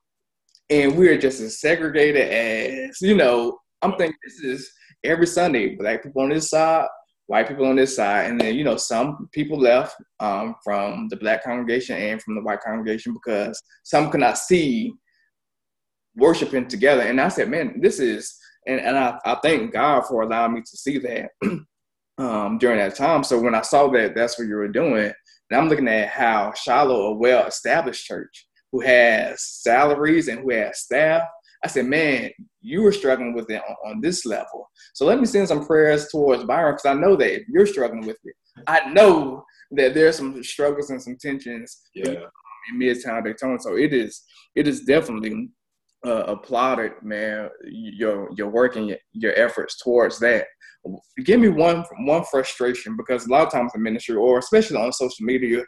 [0.71, 4.71] and we're just as segregated as, you know, I'm thinking this is
[5.05, 6.89] every Sunday, black people on this side,
[7.27, 11.17] white people on this side, and then you know some people left um, from the
[11.17, 14.93] black congregation and from the white congregation because some could not see
[16.17, 17.03] worshiping together.
[17.03, 18.37] And I said, man, this is,
[18.67, 21.31] and, and I, I thank God for allowing me to see that
[22.19, 23.23] um, during that time.
[23.23, 25.13] So when I saw that that's what you were doing,
[25.51, 30.81] and I'm looking at how Shiloh, a well-established church who has salaries and who has
[30.81, 31.23] staff,
[31.65, 34.69] I said, man, you were struggling with it on, on this level.
[34.95, 38.19] So let me send some prayers towards Byron because I know that you're struggling with
[38.25, 38.35] it.
[38.67, 42.15] I know that there's some struggles and some tensions yeah.
[42.71, 43.59] in Midtown Daytona.
[43.61, 44.23] So it is
[44.55, 45.51] it is definitely
[46.05, 47.51] uh, applauded, man.
[47.65, 50.47] Your your work and your, your efforts towards that.
[51.25, 54.93] Give me one one frustration because a lot of times in ministry, or especially on
[54.93, 55.65] social media,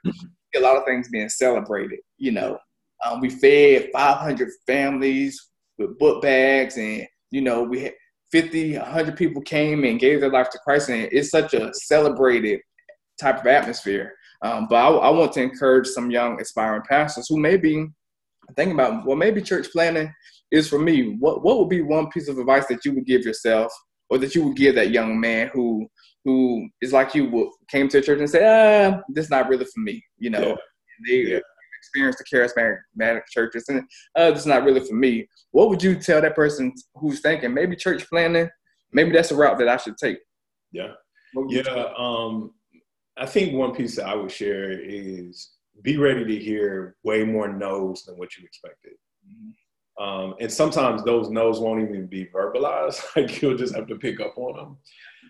[0.57, 1.99] a lot of things being celebrated.
[2.19, 2.59] You know,
[3.05, 5.48] um, we fed 500 families
[5.79, 7.95] with book bags and you know we had
[8.33, 12.61] 50 100 people came and gave their life to christ and it's such a celebrated
[13.19, 14.15] type of atmosphere.
[14.43, 17.87] Um, but I, I, want to encourage some young aspiring pastors who may be
[18.57, 20.13] thinking about well maybe church planting
[20.53, 21.17] is for me.
[21.19, 23.73] What, what would be one piece of advice that you would give yourself
[24.09, 25.89] or that you would give that young man who
[26.25, 29.65] who is like you came to a church and said ah this is not really
[29.65, 30.41] for me you know?
[30.41, 30.55] Yeah.
[31.07, 31.39] they yeah
[31.89, 33.81] experience the charismatic churches, and
[34.19, 35.27] uh, it's not really for me.
[35.51, 38.49] What would you tell that person who's thinking maybe church planting,
[38.93, 40.19] maybe that's a route that I should take?
[40.73, 40.93] Yeah,
[41.49, 41.93] yeah.
[41.97, 42.53] Um,
[43.17, 47.49] I think one piece that I would share is be ready to hear way more
[47.49, 48.93] no's than what you expected.
[49.27, 49.51] Mm-hmm.
[50.03, 53.05] Um, and sometimes those no's won't even be verbalized.
[53.17, 54.77] like you'll just have to pick up on them.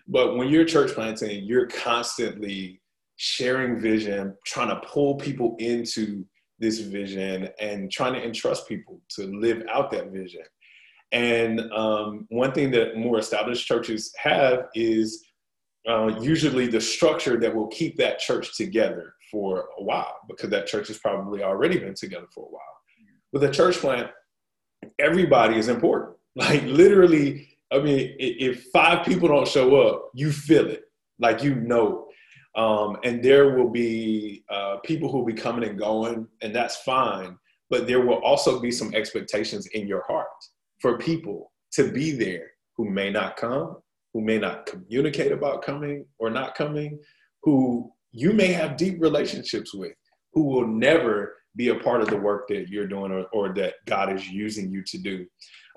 [0.07, 2.81] But when you're church planting, you're constantly
[3.17, 6.25] sharing vision, trying to pull people into
[6.59, 10.41] this vision and trying to entrust people to live out that vision.
[11.11, 15.25] And um, one thing that more established churches have is
[15.87, 20.67] uh, usually the structure that will keep that church together for a while because that
[20.67, 22.61] church has probably already been together for a while.
[23.31, 24.09] With a church plant,
[24.99, 26.15] everybody is important.
[26.35, 30.83] Like literally I mean, if five people don't show up, you feel it,
[31.19, 32.07] like you know.
[32.55, 36.77] Um, and there will be uh, people who will be coming and going, and that's
[36.77, 37.37] fine.
[37.69, 40.27] But there will also be some expectations in your heart
[40.79, 43.77] for people to be there who may not come,
[44.13, 46.99] who may not communicate about coming or not coming,
[47.43, 49.93] who you may have deep relationships with,
[50.33, 53.73] who will never be a part of the work that you're doing or, or that
[53.85, 55.25] God is using you to do.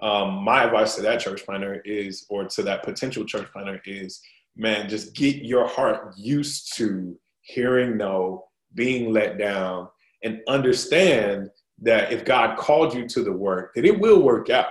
[0.00, 4.20] Um, my advice to that church planter is, or to that potential church planter is,
[4.56, 8.44] man, just get your heart used to hearing no,
[8.74, 9.88] being let down,
[10.22, 11.50] and understand
[11.80, 14.68] that if God called you to the work, that it will work out.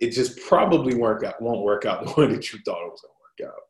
[0.00, 3.02] It just probably work out won't work out the way that you thought it was
[3.02, 3.60] going to work out.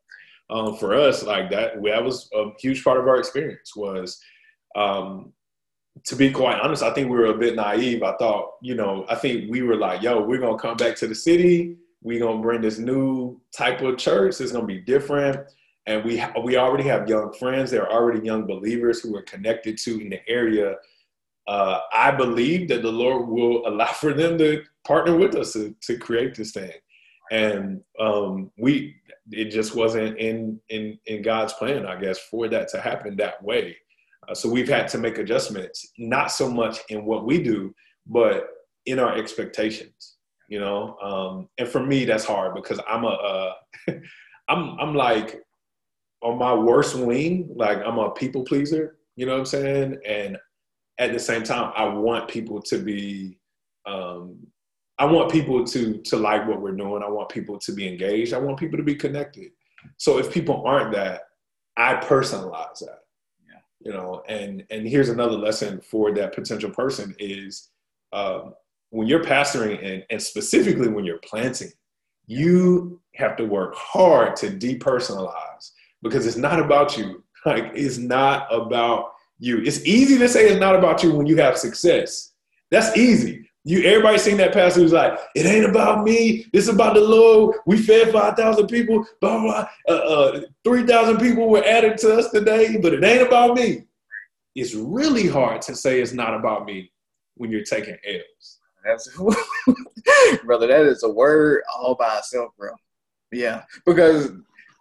[0.47, 3.75] Um, for us, like that, that was a huge part of our experience.
[3.75, 4.19] Was
[4.75, 5.33] um,
[6.05, 8.03] to be quite honest, I think we were a bit naive.
[8.03, 11.07] I thought, you know, I think we were like, yo, we're gonna come back to
[11.07, 11.77] the city.
[12.05, 14.39] We're gonna bring this new type of church.
[14.39, 15.39] It's gonna be different.
[15.87, 17.71] And we we already have young friends.
[17.71, 20.75] There are already young believers who are connected to in the area.
[21.47, 25.75] Uh, I believe that the Lord will allow for them to partner with us to,
[25.81, 26.71] to create this thing.
[27.31, 28.95] And um, we,
[29.31, 33.43] it just wasn't in in in God's plan, I guess, for that to happen that
[33.43, 33.75] way.
[34.27, 37.73] Uh, so we've had to make adjustments, not so much in what we do,
[38.05, 38.47] but
[38.85, 40.14] in our expectations.
[40.47, 43.53] You know, um, and for me that's hard because I'm a, uh,
[44.47, 45.41] I'm I'm like
[46.21, 48.97] on my worst wing, like I'm a people pleaser.
[49.15, 49.97] You know what I'm saying?
[50.05, 50.37] And
[50.97, 53.37] at the same time, I want people to be,
[53.85, 54.37] um,
[54.97, 57.03] I want people to to like what we're doing.
[57.03, 58.33] I want people to be engaged.
[58.33, 59.51] I want people to be connected.
[59.97, 61.21] So if people aren't that,
[61.77, 62.99] I personalize that
[63.47, 63.59] Yeah.
[63.81, 67.69] you know and and here's another lesson for that potential person is
[68.13, 68.53] um,
[68.95, 71.71] when you're pastoring and, and specifically when you're planting
[72.27, 75.71] you have to work hard to depersonalize
[76.01, 80.59] because it's not about you like it's not about you it's easy to say it's
[80.59, 82.31] not about you when you have success
[82.71, 86.45] that's easy you everybody seen that pastor who's like, it ain't about me.
[86.53, 87.55] This is about the Lord.
[87.65, 89.03] We fed five thousand people.
[89.19, 89.67] Blah blah.
[89.89, 93.85] Uh, uh, Three thousand people were added to us today, but it ain't about me.
[94.53, 96.91] It's really hard to say it's not about me
[97.37, 98.59] when you're taking L's.
[98.85, 99.09] That's
[100.45, 100.67] brother.
[100.67, 102.71] That is a word all by itself, bro.
[103.31, 104.31] Yeah, because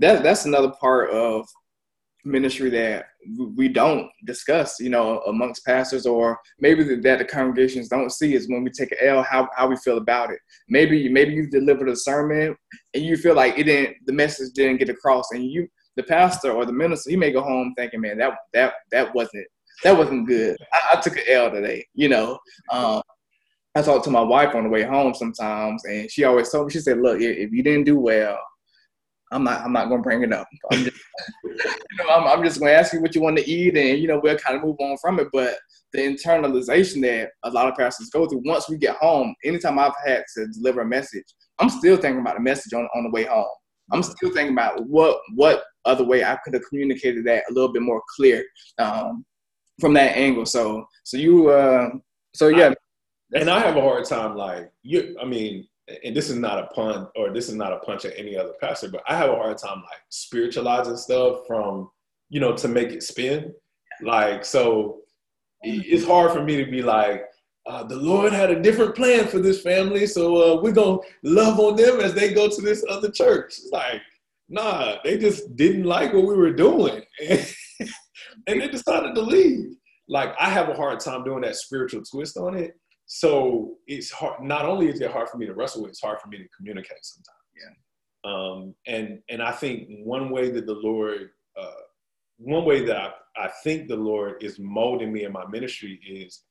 [0.00, 1.46] that that's another part of
[2.24, 3.06] ministry that
[3.56, 8.48] we don't discuss, you know, amongst pastors, or maybe that the congregations don't see is
[8.48, 10.38] when we take an L, how, how we feel about it.
[10.68, 12.56] Maybe maybe you delivered a sermon
[12.94, 16.52] and you feel like it didn't, the message didn't get across, and you, the pastor
[16.52, 19.46] or the minister, he may go home thinking, man, that that that wasn't
[19.82, 20.56] that wasn't good.
[20.72, 22.38] I, I took an L today, you know.
[22.70, 23.02] Um,
[23.74, 26.72] I talk to my wife on the way home sometimes, and she always told me,
[26.72, 28.38] she said, "Look, if you didn't do well,
[29.32, 30.46] I'm not I'm not gonna bring it up.
[30.70, 30.96] I'm just,
[31.44, 34.06] you know, I'm, I'm just gonna ask you what you want to eat, and you
[34.06, 35.28] know we'll kind of move on from it.
[35.32, 35.58] But
[35.92, 39.92] the internalization that a lot of pastors go through once we get home, anytime I've
[40.04, 41.24] had to deliver a message,
[41.58, 43.46] I'm still thinking about the message on, on the way home.
[43.92, 47.72] I'm still thinking about what what other way I could have communicated that a little
[47.72, 48.44] bit more clear
[48.78, 49.24] um,
[49.80, 50.46] from that angle.
[50.46, 51.90] So so you uh,
[52.34, 52.72] so yeah.
[53.34, 55.16] And I have a hard time like you.
[55.20, 55.66] I mean,
[56.04, 58.52] and this is not a pun or this is not a punch at any other
[58.60, 61.90] pastor, but I have a hard time like spiritualizing stuff from,
[62.30, 63.52] you know, to make it spin.
[64.00, 65.00] Like, so
[65.62, 67.24] it's hard for me to be like,
[67.66, 71.58] uh, the Lord had a different plan for this family, so uh, we're gonna love
[71.58, 73.54] on them as they go to this other church.
[73.58, 74.02] It's like,
[74.50, 79.76] nah, they just didn't like what we were doing, and they decided to leave.
[80.08, 82.76] Like, I have a hard time doing that spiritual twist on it
[83.06, 84.42] so it's hard.
[84.42, 86.48] Not only is it hard for me to wrestle with, it's hard for me to
[86.56, 87.38] communicate sometimes.
[87.56, 88.30] Yeah.
[88.30, 91.30] Um, and and I think one way that the Lord,
[91.60, 91.70] uh,
[92.38, 93.12] one way that I,
[93.44, 96.42] I think the Lord is molding me in my ministry is,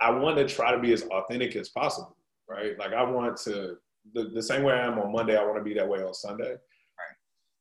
[0.00, 2.16] I want to try to be as authentic as possible.
[2.48, 2.78] Right.
[2.78, 3.76] Like I want to
[4.14, 6.14] the, the same way I am on Monday, I want to be that way on
[6.14, 6.52] Sunday.
[6.52, 7.16] Right.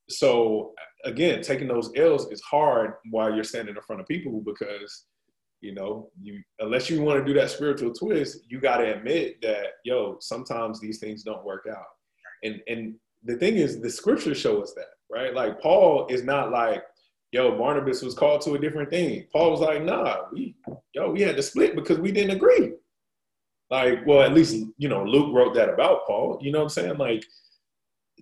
[0.10, 0.74] So
[1.04, 5.06] again, taking those L's is hard while you're standing in front of people because
[5.62, 9.41] you know, you unless you want to do that spiritual twist, you got to admit
[9.41, 11.86] that yo, sometimes these things don't work out.
[12.43, 15.34] And and the thing is, the scriptures show us that, right?
[15.34, 16.84] Like Paul is not like,
[17.32, 19.26] yo, Barnabas was called to a different thing.
[19.34, 20.55] Paul was like, nah, we
[20.93, 22.74] yo, we had to split because we didn't agree.
[23.70, 26.38] Like, well, at least you know, Luke wrote that about Paul.
[26.41, 26.97] You know what I'm saying?
[26.97, 27.26] Like,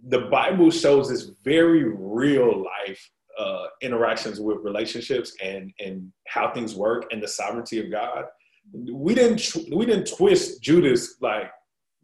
[0.08, 6.76] the Bible shows this very real life uh, interactions with relationships and and how things
[6.76, 8.26] work and the sovereignty of God.
[8.74, 11.52] We didn't we didn't twist Judas like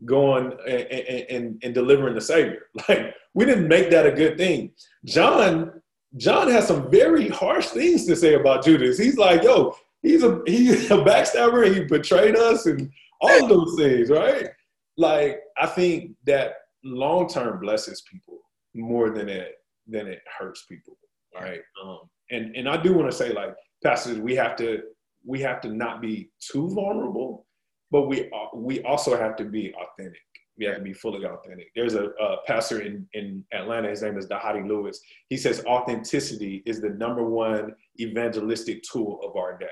[0.06, 0.82] going and,
[1.30, 2.64] and, and delivering the Savior.
[2.88, 4.72] Like we didn't make that a good thing.
[5.06, 5.82] John
[6.18, 8.98] John has some very harsh things to say about Judas.
[8.98, 14.10] He's like, yo, he's a he's a backstabber he betrayed us and all those things,
[14.10, 14.50] right?
[14.98, 18.40] Like I think that long term blesses people
[18.74, 19.56] more than it
[19.88, 20.98] than it hurts people,
[21.34, 21.60] right?
[21.84, 23.54] Um, and and I do want to say like
[23.84, 24.82] pastors, we have to
[25.26, 27.46] we have to not be too vulnerable,
[27.92, 30.22] but we we also have to be authentic.
[30.58, 31.68] We have to be fully authentic.
[31.76, 33.90] There's a, a pastor in, in Atlanta.
[33.90, 35.00] His name is Dhati Lewis.
[35.30, 39.66] He says authenticity is the number one evangelistic tool of our day.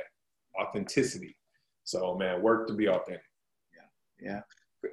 [0.60, 1.36] Authenticity.
[1.84, 3.22] So man, work to be authentic.
[3.76, 4.42] Yeah, yeah,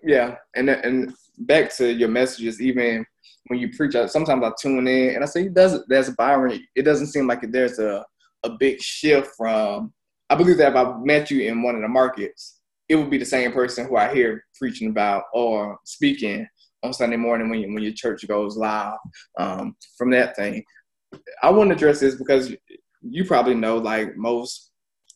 [0.03, 0.37] yeah.
[0.55, 3.05] And and back to your messages, even
[3.49, 7.09] when you preach, sometimes I tune in and I say, "Does a Byron?" It doesn't
[7.09, 8.05] seem like there's a
[8.45, 9.93] a big shift from.
[10.29, 13.19] I believe that if I met you in one of the markets, it would be
[13.19, 16.47] the same person who I hear preaching about or speaking
[16.83, 18.99] on Sunday morning when you, when your church goes live
[19.39, 20.65] um, from that thing.
[21.43, 22.55] I want to address this because
[23.03, 24.73] you probably know, like most,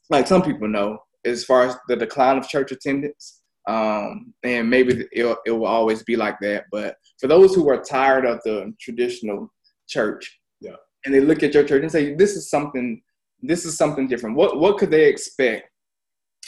[0.08, 3.39] like some people know, as far as the decline of church attendance.
[3.68, 6.64] Um, and maybe it it will always be like that.
[6.72, 9.52] But for those who are tired of the traditional
[9.88, 13.02] church, yeah, and they look at your church and say, "This is something
[13.42, 14.36] this is something different.
[14.36, 15.68] What what could they expect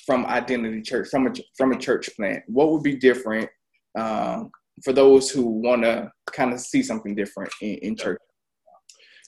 [0.06, 2.42] from Identity Church, from a from a church plant?
[2.46, 3.48] What would be different
[3.98, 4.50] um,
[4.82, 8.18] for those who want to kind of see something different in, in church?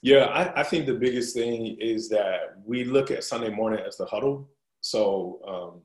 [0.02, 3.96] Yeah, I, I, think the biggest thing is that we look at Sunday morning as
[3.96, 4.50] the huddle.
[4.82, 5.82] So, um,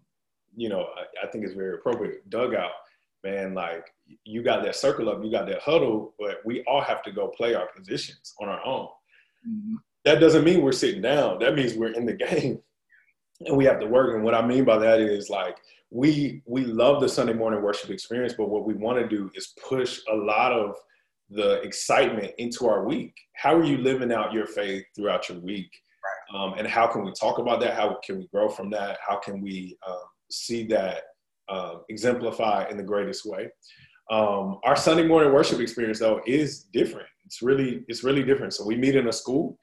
[0.55, 2.29] you know, I, I think it's very appropriate.
[2.29, 2.71] Dugout,
[3.23, 3.85] man, like
[4.23, 7.27] you got that circle up, you got that huddle, but we all have to go
[7.27, 8.87] play our positions on our own.
[9.47, 9.75] Mm-hmm
[10.05, 11.39] that doesn't mean we're sitting down.
[11.39, 12.59] That means we're in the game
[13.45, 14.15] and we have to work.
[14.15, 15.57] And what I mean by that is like
[15.91, 19.53] we we love the Sunday morning worship experience, but what we want to do is
[19.67, 20.75] push a lot of
[21.29, 23.13] the excitement into our week.
[23.35, 25.69] How are you living out your faith throughout your week?
[26.03, 26.39] Right.
[26.39, 27.75] Um, and how can we talk about that?
[27.75, 28.97] How can we grow from that?
[29.05, 29.97] How can we um,
[30.31, 31.03] see that
[31.49, 33.49] um, exemplify in the greatest way?
[34.11, 37.07] Um, our Sunday morning worship experience though is different.
[37.25, 38.53] It's really it's really different.
[38.53, 39.57] So we meet in a school.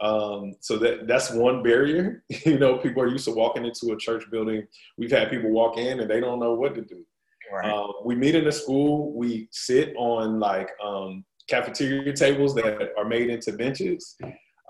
[0.00, 2.22] Um, so that that's one barrier.
[2.46, 4.66] you know, people are used to walking into a church building.
[4.96, 7.04] We've had people walk in and they don't know what to do.
[7.52, 7.70] Right.
[7.70, 9.12] Um, we meet in a school.
[9.14, 14.16] We sit on like um, cafeteria tables that are made into benches.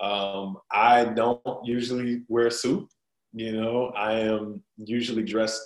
[0.00, 2.88] Um, I don't usually wear a suit.
[3.32, 5.60] You know, I am usually dressed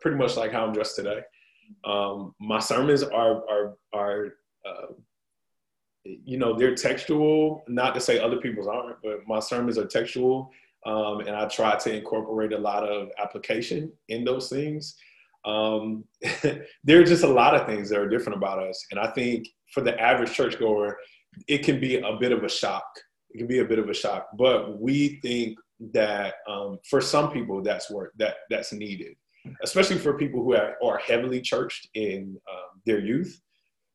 [0.00, 1.20] pretty much like how I'm dressed today.
[1.84, 4.26] Um, my sermons are are are
[4.66, 4.92] uh,
[6.04, 7.62] you know they're textual.
[7.68, 10.50] Not to say other people's aren't, but my sermons are textual,
[10.86, 14.96] um, and I try to incorporate a lot of application in those things.
[15.44, 16.04] Um,
[16.84, 19.48] there are just a lot of things that are different about us, and I think
[19.72, 20.98] for the average churchgoer,
[21.46, 22.88] it can be a bit of a shock.
[23.30, 25.58] It can be a bit of a shock, but we think
[25.92, 29.14] that um, for some people that's work that that's needed
[29.62, 33.40] especially for people who are, are heavily churched in um, their youth.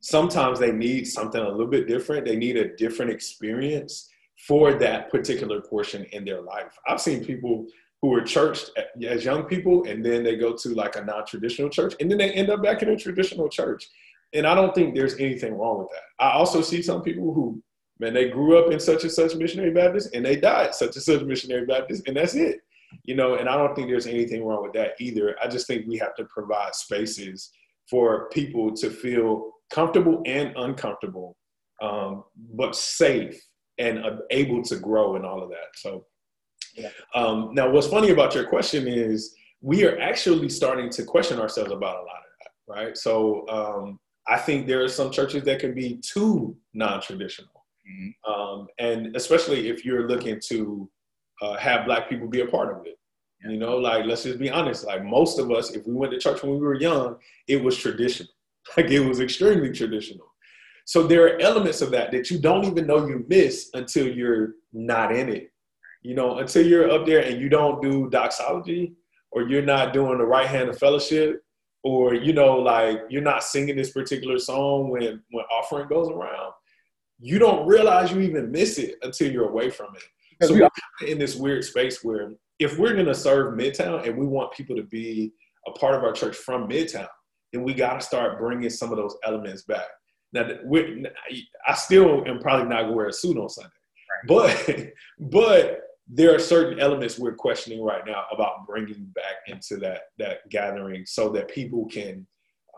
[0.01, 2.25] Sometimes they need something a little bit different.
[2.25, 4.09] They need a different experience
[4.47, 6.77] for that particular portion in their life.
[6.87, 7.67] I've seen people
[8.01, 8.71] who are churched
[9.05, 12.31] as young people and then they go to like a non-traditional church and then they
[12.31, 13.87] end up back in a traditional church.
[14.33, 16.23] And I don't think there's anything wrong with that.
[16.25, 17.61] I also see some people who,
[18.03, 21.03] man, they grew up in such and such missionary Baptist and they died such and
[21.03, 22.59] such missionary Baptist and that's it
[23.03, 25.35] you know, and I don't think there's anything wrong with that either.
[25.41, 27.51] I just think we have to provide spaces
[27.89, 31.35] for people to feel comfortable and uncomfortable,
[31.81, 32.23] um,
[32.53, 33.41] but safe
[33.77, 35.75] and uh, able to grow and all of that.
[35.75, 36.05] So,
[36.75, 36.89] yeah.
[37.15, 41.71] um, now what's funny about your question is we are actually starting to question ourselves
[41.71, 42.97] about a lot of that, right?
[42.97, 47.51] So, um, I think there are some churches that can be too non-traditional,
[47.87, 48.31] mm-hmm.
[48.31, 50.89] Um, and especially if you're looking to
[51.41, 52.97] uh, have black people be a part of it.
[53.45, 54.85] You know, like let's just be honest.
[54.85, 57.17] Like most of us, if we went to church when we were young,
[57.47, 58.29] it was traditional.
[58.77, 60.25] Like it was extremely traditional.
[60.85, 64.53] So there are elements of that that you don't even know you miss until you're
[64.71, 65.51] not in it.
[66.01, 68.93] You know, until you're up there and you don't do doxology,
[69.31, 71.43] or you're not doing the right hand of fellowship,
[71.83, 76.53] or you know, like you're not singing this particular song when when offering goes around.
[77.23, 80.03] You don't realize you even miss it until you're away from it.
[80.45, 84.27] So we're in this weird space where if we're going to serve Midtown and we
[84.27, 85.31] want people to be
[85.65, 87.07] a part of our church from Midtown,
[87.53, 89.85] then we got to start bringing some of those elements back.
[90.33, 90.49] Now,
[91.65, 93.69] I still am probably not going to wear a suit on Sunday,
[94.27, 94.27] right.
[94.27, 94.87] but
[95.31, 100.49] but there are certain elements we're questioning right now about bringing back into that that
[100.49, 102.27] gathering so that people can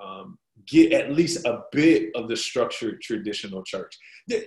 [0.04, 0.38] um,
[0.68, 3.98] get at least a bit of the structured traditional church.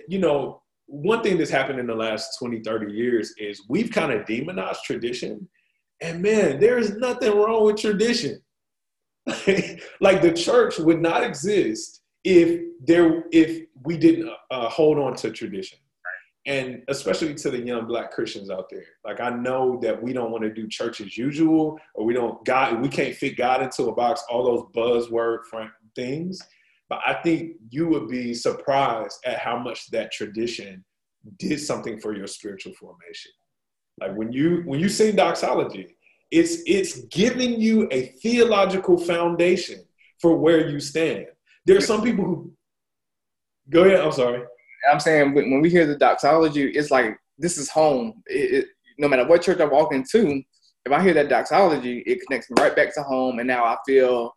[0.07, 4.11] You know, one thing that's happened in the last 20, 30 years is we've kind
[4.11, 5.47] of demonized tradition.
[6.01, 8.41] And man, there is nothing wrong with tradition.
[10.01, 15.31] like the church would not exist if there if we didn't uh, hold on to
[15.31, 15.77] tradition
[16.45, 20.31] and especially to the young black christians out there like i know that we don't
[20.31, 23.83] want to do church as usual or we don't god we can't fit god into
[23.83, 25.39] a box all those buzzword
[25.99, 26.39] things
[26.89, 27.39] but i think
[27.69, 30.83] you would be surprised at how much that tradition
[31.37, 33.31] did something for your spiritual formation.
[33.99, 35.95] Like when you when you sing doxology
[36.31, 39.83] it's it's giving you a theological foundation
[40.19, 41.25] for where you stand.
[41.65, 42.53] There are some people who
[43.69, 44.43] go ahead i'm sorry.
[44.89, 48.23] I'm saying when we hear the doxology, it's like this is home.
[48.27, 48.65] It, it,
[48.97, 50.41] no matter what church I walk into,
[50.85, 53.77] if I hear that doxology, it connects me right back to home, and now I
[53.85, 54.33] feel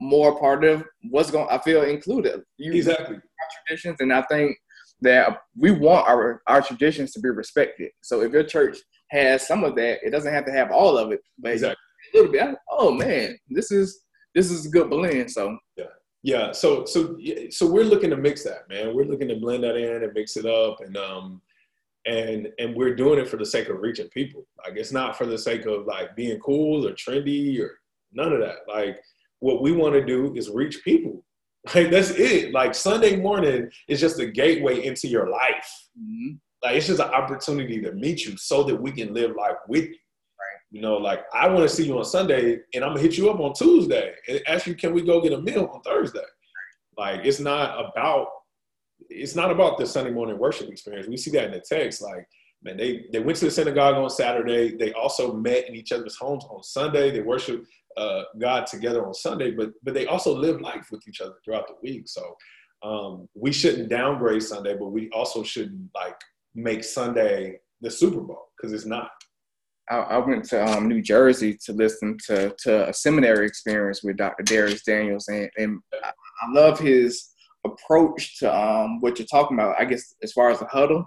[0.00, 1.48] more part of what's going.
[1.50, 2.42] I feel included.
[2.58, 3.18] You exactly
[3.66, 4.56] traditions, and I think
[5.00, 7.90] that we want our our traditions to be respected.
[8.02, 8.78] So if your church
[9.10, 11.76] has some of that, it doesn't have to have all of it, but exactly.
[12.12, 12.56] a little bit.
[12.70, 14.04] Oh man, this is
[14.34, 15.30] this is a good blend.
[15.30, 15.84] So yeah.
[16.26, 17.18] Yeah, so so
[17.50, 18.96] so we're looking to mix that, man.
[18.96, 21.42] We're looking to blend that in and mix it up, and um,
[22.06, 24.46] and and we're doing it for the sake of reaching people.
[24.64, 27.78] Like it's not for the sake of like being cool or trendy or
[28.14, 28.60] none of that.
[28.66, 28.98] Like
[29.44, 31.22] what we want to do is reach people.
[31.74, 32.52] Like that's it.
[32.52, 35.70] Like Sunday morning is just a gateway into your life.
[35.98, 36.34] Mm-hmm.
[36.62, 39.84] Like it's just an opportunity to meet you so that we can live life with
[39.84, 39.96] you.
[40.70, 43.30] You know, like I want to see you on Sunday, and I'm gonna hit you
[43.30, 46.28] up on Tuesday and ask you, can we go get a meal on Thursday?
[46.98, 48.26] Like it's not about
[49.08, 51.06] it's not about the Sunday morning worship experience.
[51.06, 52.02] We see that in the text.
[52.02, 52.26] Like,
[52.62, 54.76] man, they they went to the synagogue on Saturday.
[54.76, 57.10] They also met in each other's homes on Sunday.
[57.10, 57.64] They worship
[57.96, 61.68] uh, God together on Sunday, but but they also live life with each other throughout
[61.68, 62.04] the week.
[62.06, 62.36] So
[62.82, 66.16] um, we shouldn't downgrade Sunday, but we also shouldn't like
[66.54, 69.10] make Sunday the Super Bowl because it's not.
[69.90, 74.16] I, I went to um, New Jersey to listen to, to a seminary experience with
[74.16, 74.42] Dr.
[74.42, 77.30] Dharius Daniels, and, and I, I love his
[77.66, 79.76] approach to um, what you're talking about.
[79.78, 81.04] I guess as far as the huddle,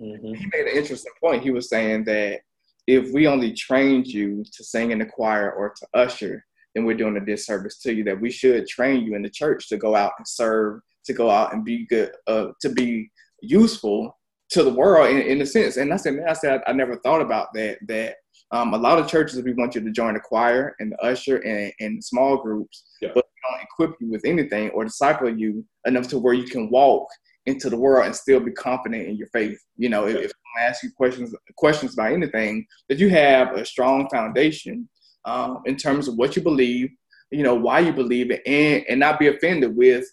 [0.00, 0.34] mm-hmm.
[0.34, 1.42] he made an interesting point.
[1.42, 2.40] He was saying that
[2.86, 6.96] if we only trained you to sing in the choir or to usher, then we're
[6.96, 8.04] doing a disservice to you.
[8.04, 11.30] That we should train you in the church to go out and serve, to go
[11.30, 13.10] out and be good, uh, to be
[13.40, 14.18] useful
[14.50, 15.76] to the world in, in a sense.
[15.76, 17.78] And I said, man, I said, I, I never thought about that.
[17.88, 18.16] That
[18.50, 21.38] um, a lot of churches, we want you to join the choir and the usher
[21.38, 23.10] and, and small groups, yeah.
[23.14, 27.08] but don't equip you with anything or disciple you enough to where you can walk
[27.46, 29.58] into the world and still be confident in your faith.
[29.76, 30.18] You know, yeah.
[30.18, 34.88] if, I ask you questions questions about anything, that you have a strong foundation
[35.24, 36.90] um, in terms of what you believe,
[37.30, 40.04] you know, why you believe it, and and not be offended with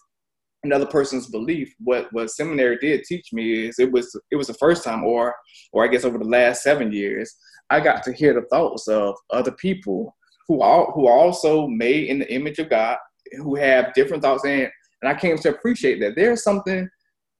[0.62, 1.74] another person's belief.
[1.78, 5.34] What what seminary did teach me is it was it was the first time, or
[5.72, 7.34] or I guess over the last seven years,
[7.70, 10.16] I got to hear the thoughts of other people
[10.48, 12.98] who are who are also made in the image of God,
[13.38, 14.70] who have different thoughts, and
[15.02, 16.88] and I came to appreciate that there's something.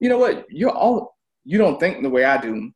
[0.01, 0.46] You know what?
[0.48, 2.70] You're all you don't think the way I do,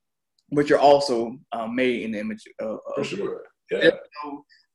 [0.55, 2.79] but you're also um, made in the image of.
[2.95, 3.43] For sure.
[3.71, 3.91] Yeah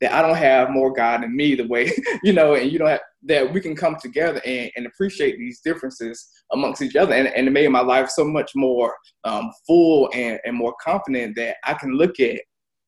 [0.02, 1.92] that I don't have more God in me the way,
[2.24, 5.60] you know, and you don't have that we can come together and, and appreciate these
[5.60, 7.14] differences amongst each other.
[7.14, 11.36] And, and it made my life so much more um, full and, and more confident
[11.36, 12.40] that I can look at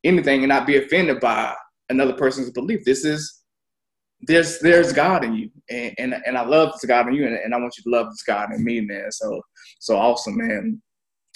[0.06, 1.54] anything and not be offended by
[1.90, 2.86] another person's belief.
[2.86, 3.40] This is
[4.22, 7.36] there's there's God in you, and and, and I love this God in you, and,
[7.36, 9.12] and I want you to love this God in me, man.
[9.12, 9.42] So
[9.80, 10.82] so awesome, man.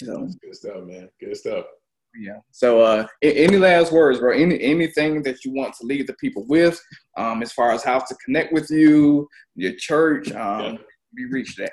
[0.02, 1.08] So, good stuff, man.
[1.20, 1.66] Good stuff.
[2.18, 2.38] Yeah.
[2.50, 4.32] So, uh, any last words, bro?
[4.32, 6.80] Any anything that you want to leave the people with,
[7.16, 10.76] um, as far as how to connect with you, your church, um, yeah.
[11.14, 11.72] be reached at.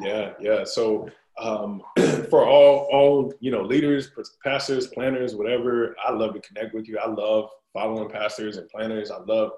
[0.00, 0.64] Yeah, yeah.
[0.64, 1.08] So,
[1.38, 1.82] um,
[2.30, 4.10] for all all you know, leaders,
[4.42, 6.98] pastors, planters, whatever, I love to connect with you.
[6.98, 9.10] I love following pastors and planters.
[9.10, 9.52] I love.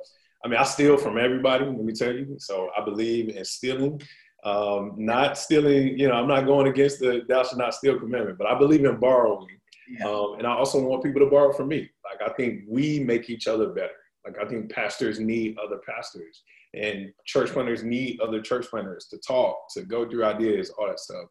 [0.44, 1.64] I mean, I steal from everybody.
[1.64, 2.36] Let me tell you.
[2.38, 4.00] So I believe in stealing.
[4.46, 8.38] Um, not stealing, you know, I'm not going against the thou shalt not steal commandment,
[8.38, 9.48] but I believe in borrowing
[9.88, 10.06] yeah.
[10.06, 11.88] Um, and I also want people to borrow from me.
[12.04, 13.90] Like I think we make each other better.
[14.24, 16.42] Like I think pastors need other pastors,
[16.74, 20.98] and church planters need other church planters to talk, to go through ideas, all that
[20.98, 21.26] stuff.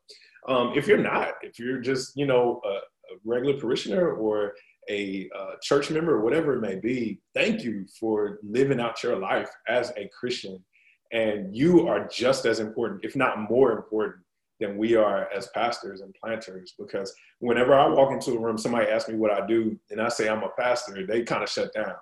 [0.48, 4.54] Um, if you're not, if you're just you know a, a regular parishioner or
[4.90, 9.18] a uh, church member or whatever it may be, thank you for living out your
[9.18, 10.64] life as a Christian.
[11.12, 14.26] And you are just as important, if not more important,
[14.60, 18.90] than we are as pastors and planters because whenever I walk into a room, somebody
[18.90, 21.74] asks me what I do and I say I'm a pastor, they kind of shut
[21.74, 21.94] down.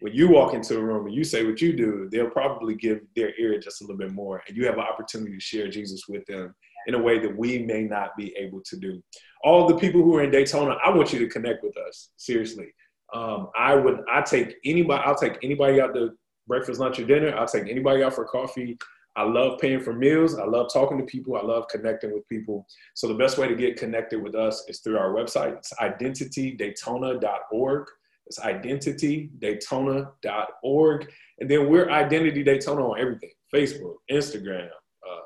[0.00, 3.00] when you walk into a room and you say what you do, they'll probably give
[3.16, 6.02] their ear just a little bit more, and you have an opportunity to share Jesus
[6.08, 6.54] with them
[6.88, 9.00] in a way that we may not be able to do.
[9.44, 12.10] All the people who are in Daytona, I want you to connect with us.
[12.16, 12.74] Seriously,
[13.14, 14.00] um, I would.
[14.10, 15.02] I take anybody.
[15.06, 16.10] I'll take anybody out to
[16.46, 17.36] breakfast, lunch, or dinner.
[17.36, 18.78] I'll take anybody out for coffee.
[19.14, 20.38] I love paying for meals.
[20.38, 21.36] I love talking to people.
[21.36, 22.66] I love connecting with people.
[22.94, 25.58] So the best way to get connected with us is through our website.
[25.58, 27.86] It's identitydaytona.org.
[28.26, 31.12] It's identitydaytona.org.
[31.40, 35.20] And then we're Identity Daytona on everything Facebook, Instagram, uh,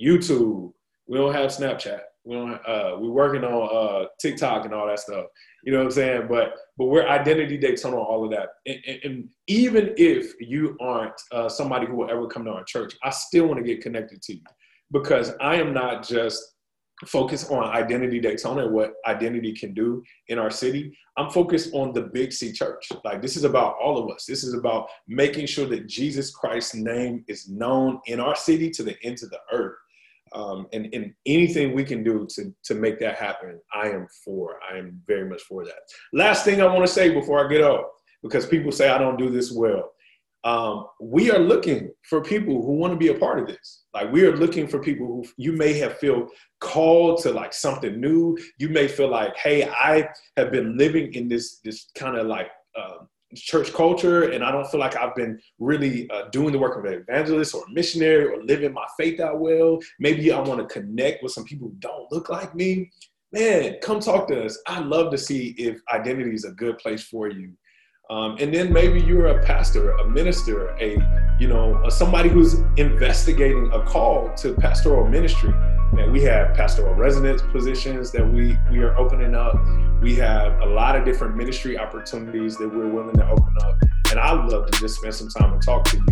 [0.00, 0.72] YouTube.
[1.06, 2.00] We don't have Snapchat.
[2.24, 5.26] We don't, uh, we're working on uh, TikTok and all that stuff.
[5.64, 6.26] You know what I'm saying?
[6.28, 8.48] But but we're identity Daytona on all of that.
[8.66, 12.64] And, and, and even if you aren't uh, somebody who will ever come to our
[12.64, 14.42] church, I still want to get connected to you
[14.90, 16.42] because I am not just
[17.06, 20.96] focused on identity Daytona and what identity can do in our city.
[21.16, 22.88] I'm focused on the Big C Church.
[23.04, 24.24] Like this is about all of us.
[24.24, 28.82] This is about making sure that Jesus Christ's name is known in our city to
[28.82, 29.76] the ends of the earth.
[30.34, 34.58] Um, and, and anything we can do to, to make that happen, I am for.
[34.70, 35.74] I am very much for that.
[36.12, 37.84] Last thing I want to say before I get off,
[38.22, 39.92] because people say I don't do this well.
[40.44, 43.84] Um, we are looking for people who want to be a part of this.
[43.94, 46.28] Like we are looking for people who you may have feel
[46.60, 48.36] called to like something new.
[48.58, 52.48] You may feel like, hey, I have been living in this this kind of like
[52.76, 56.76] um, church culture and I don't feel like I've been really uh, doing the work
[56.76, 59.78] of an evangelist or a missionary or living my faith out well.
[59.98, 62.90] Maybe I want to connect with some people who don't look like me.
[63.32, 64.58] Man, come talk to us.
[64.66, 67.52] I love to see if identity is a good place for you.
[68.12, 70.98] Um, and then maybe you're a pastor, a minister, a
[71.40, 75.54] you know somebody who's investigating a call to pastoral ministry
[75.98, 79.58] and we have pastoral residence positions that we we are opening up.
[80.02, 83.80] We have a lot of different ministry opportunities that we're willing to open up.
[84.10, 86.06] And I'd love to just spend some time and talk to you.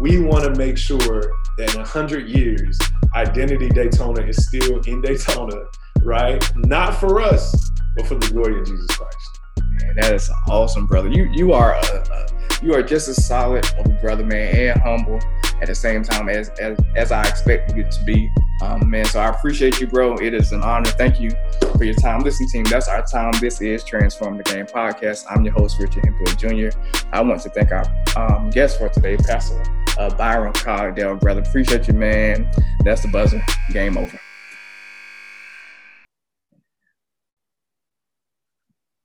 [0.00, 2.78] We want to make sure that in 100 years,
[3.14, 5.64] Identity Daytona is still in Daytona,
[6.02, 6.42] right?
[6.56, 9.40] Not for us, but for the glory of Jesus Christ.
[9.76, 11.08] Man, that is awesome, brother.
[11.08, 12.26] You you are a, a
[12.62, 15.20] you are just as solid of a brother, man, and humble
[15.60, 18.30] at the same time as as, as I expect you to be.
[18.62, 20.16] Um, man, so I appreciate you, bro.
[20.16, 20.88] It is an honor.
[20.90, 21.30] Thank you
[21.76, 22.20] for your time.
[22.20, 23.34] Listen, team, that's our time.
[23.38, 25.26] This is Transform the Game podcast.
[25.28, 26.78] I'm your host, Richard Hemphill Jr.
[27.12, 27.84] I want to thank our
[28.16, 29.62] um, guest for today, Pastor
[29.98, 31.42] uh, Byron Cogdell, brother.
[31.42, 32.50] Appreciate you, man.
[32.84, 33.42] That's the buzzer.
[33.72, 34.18] Game over.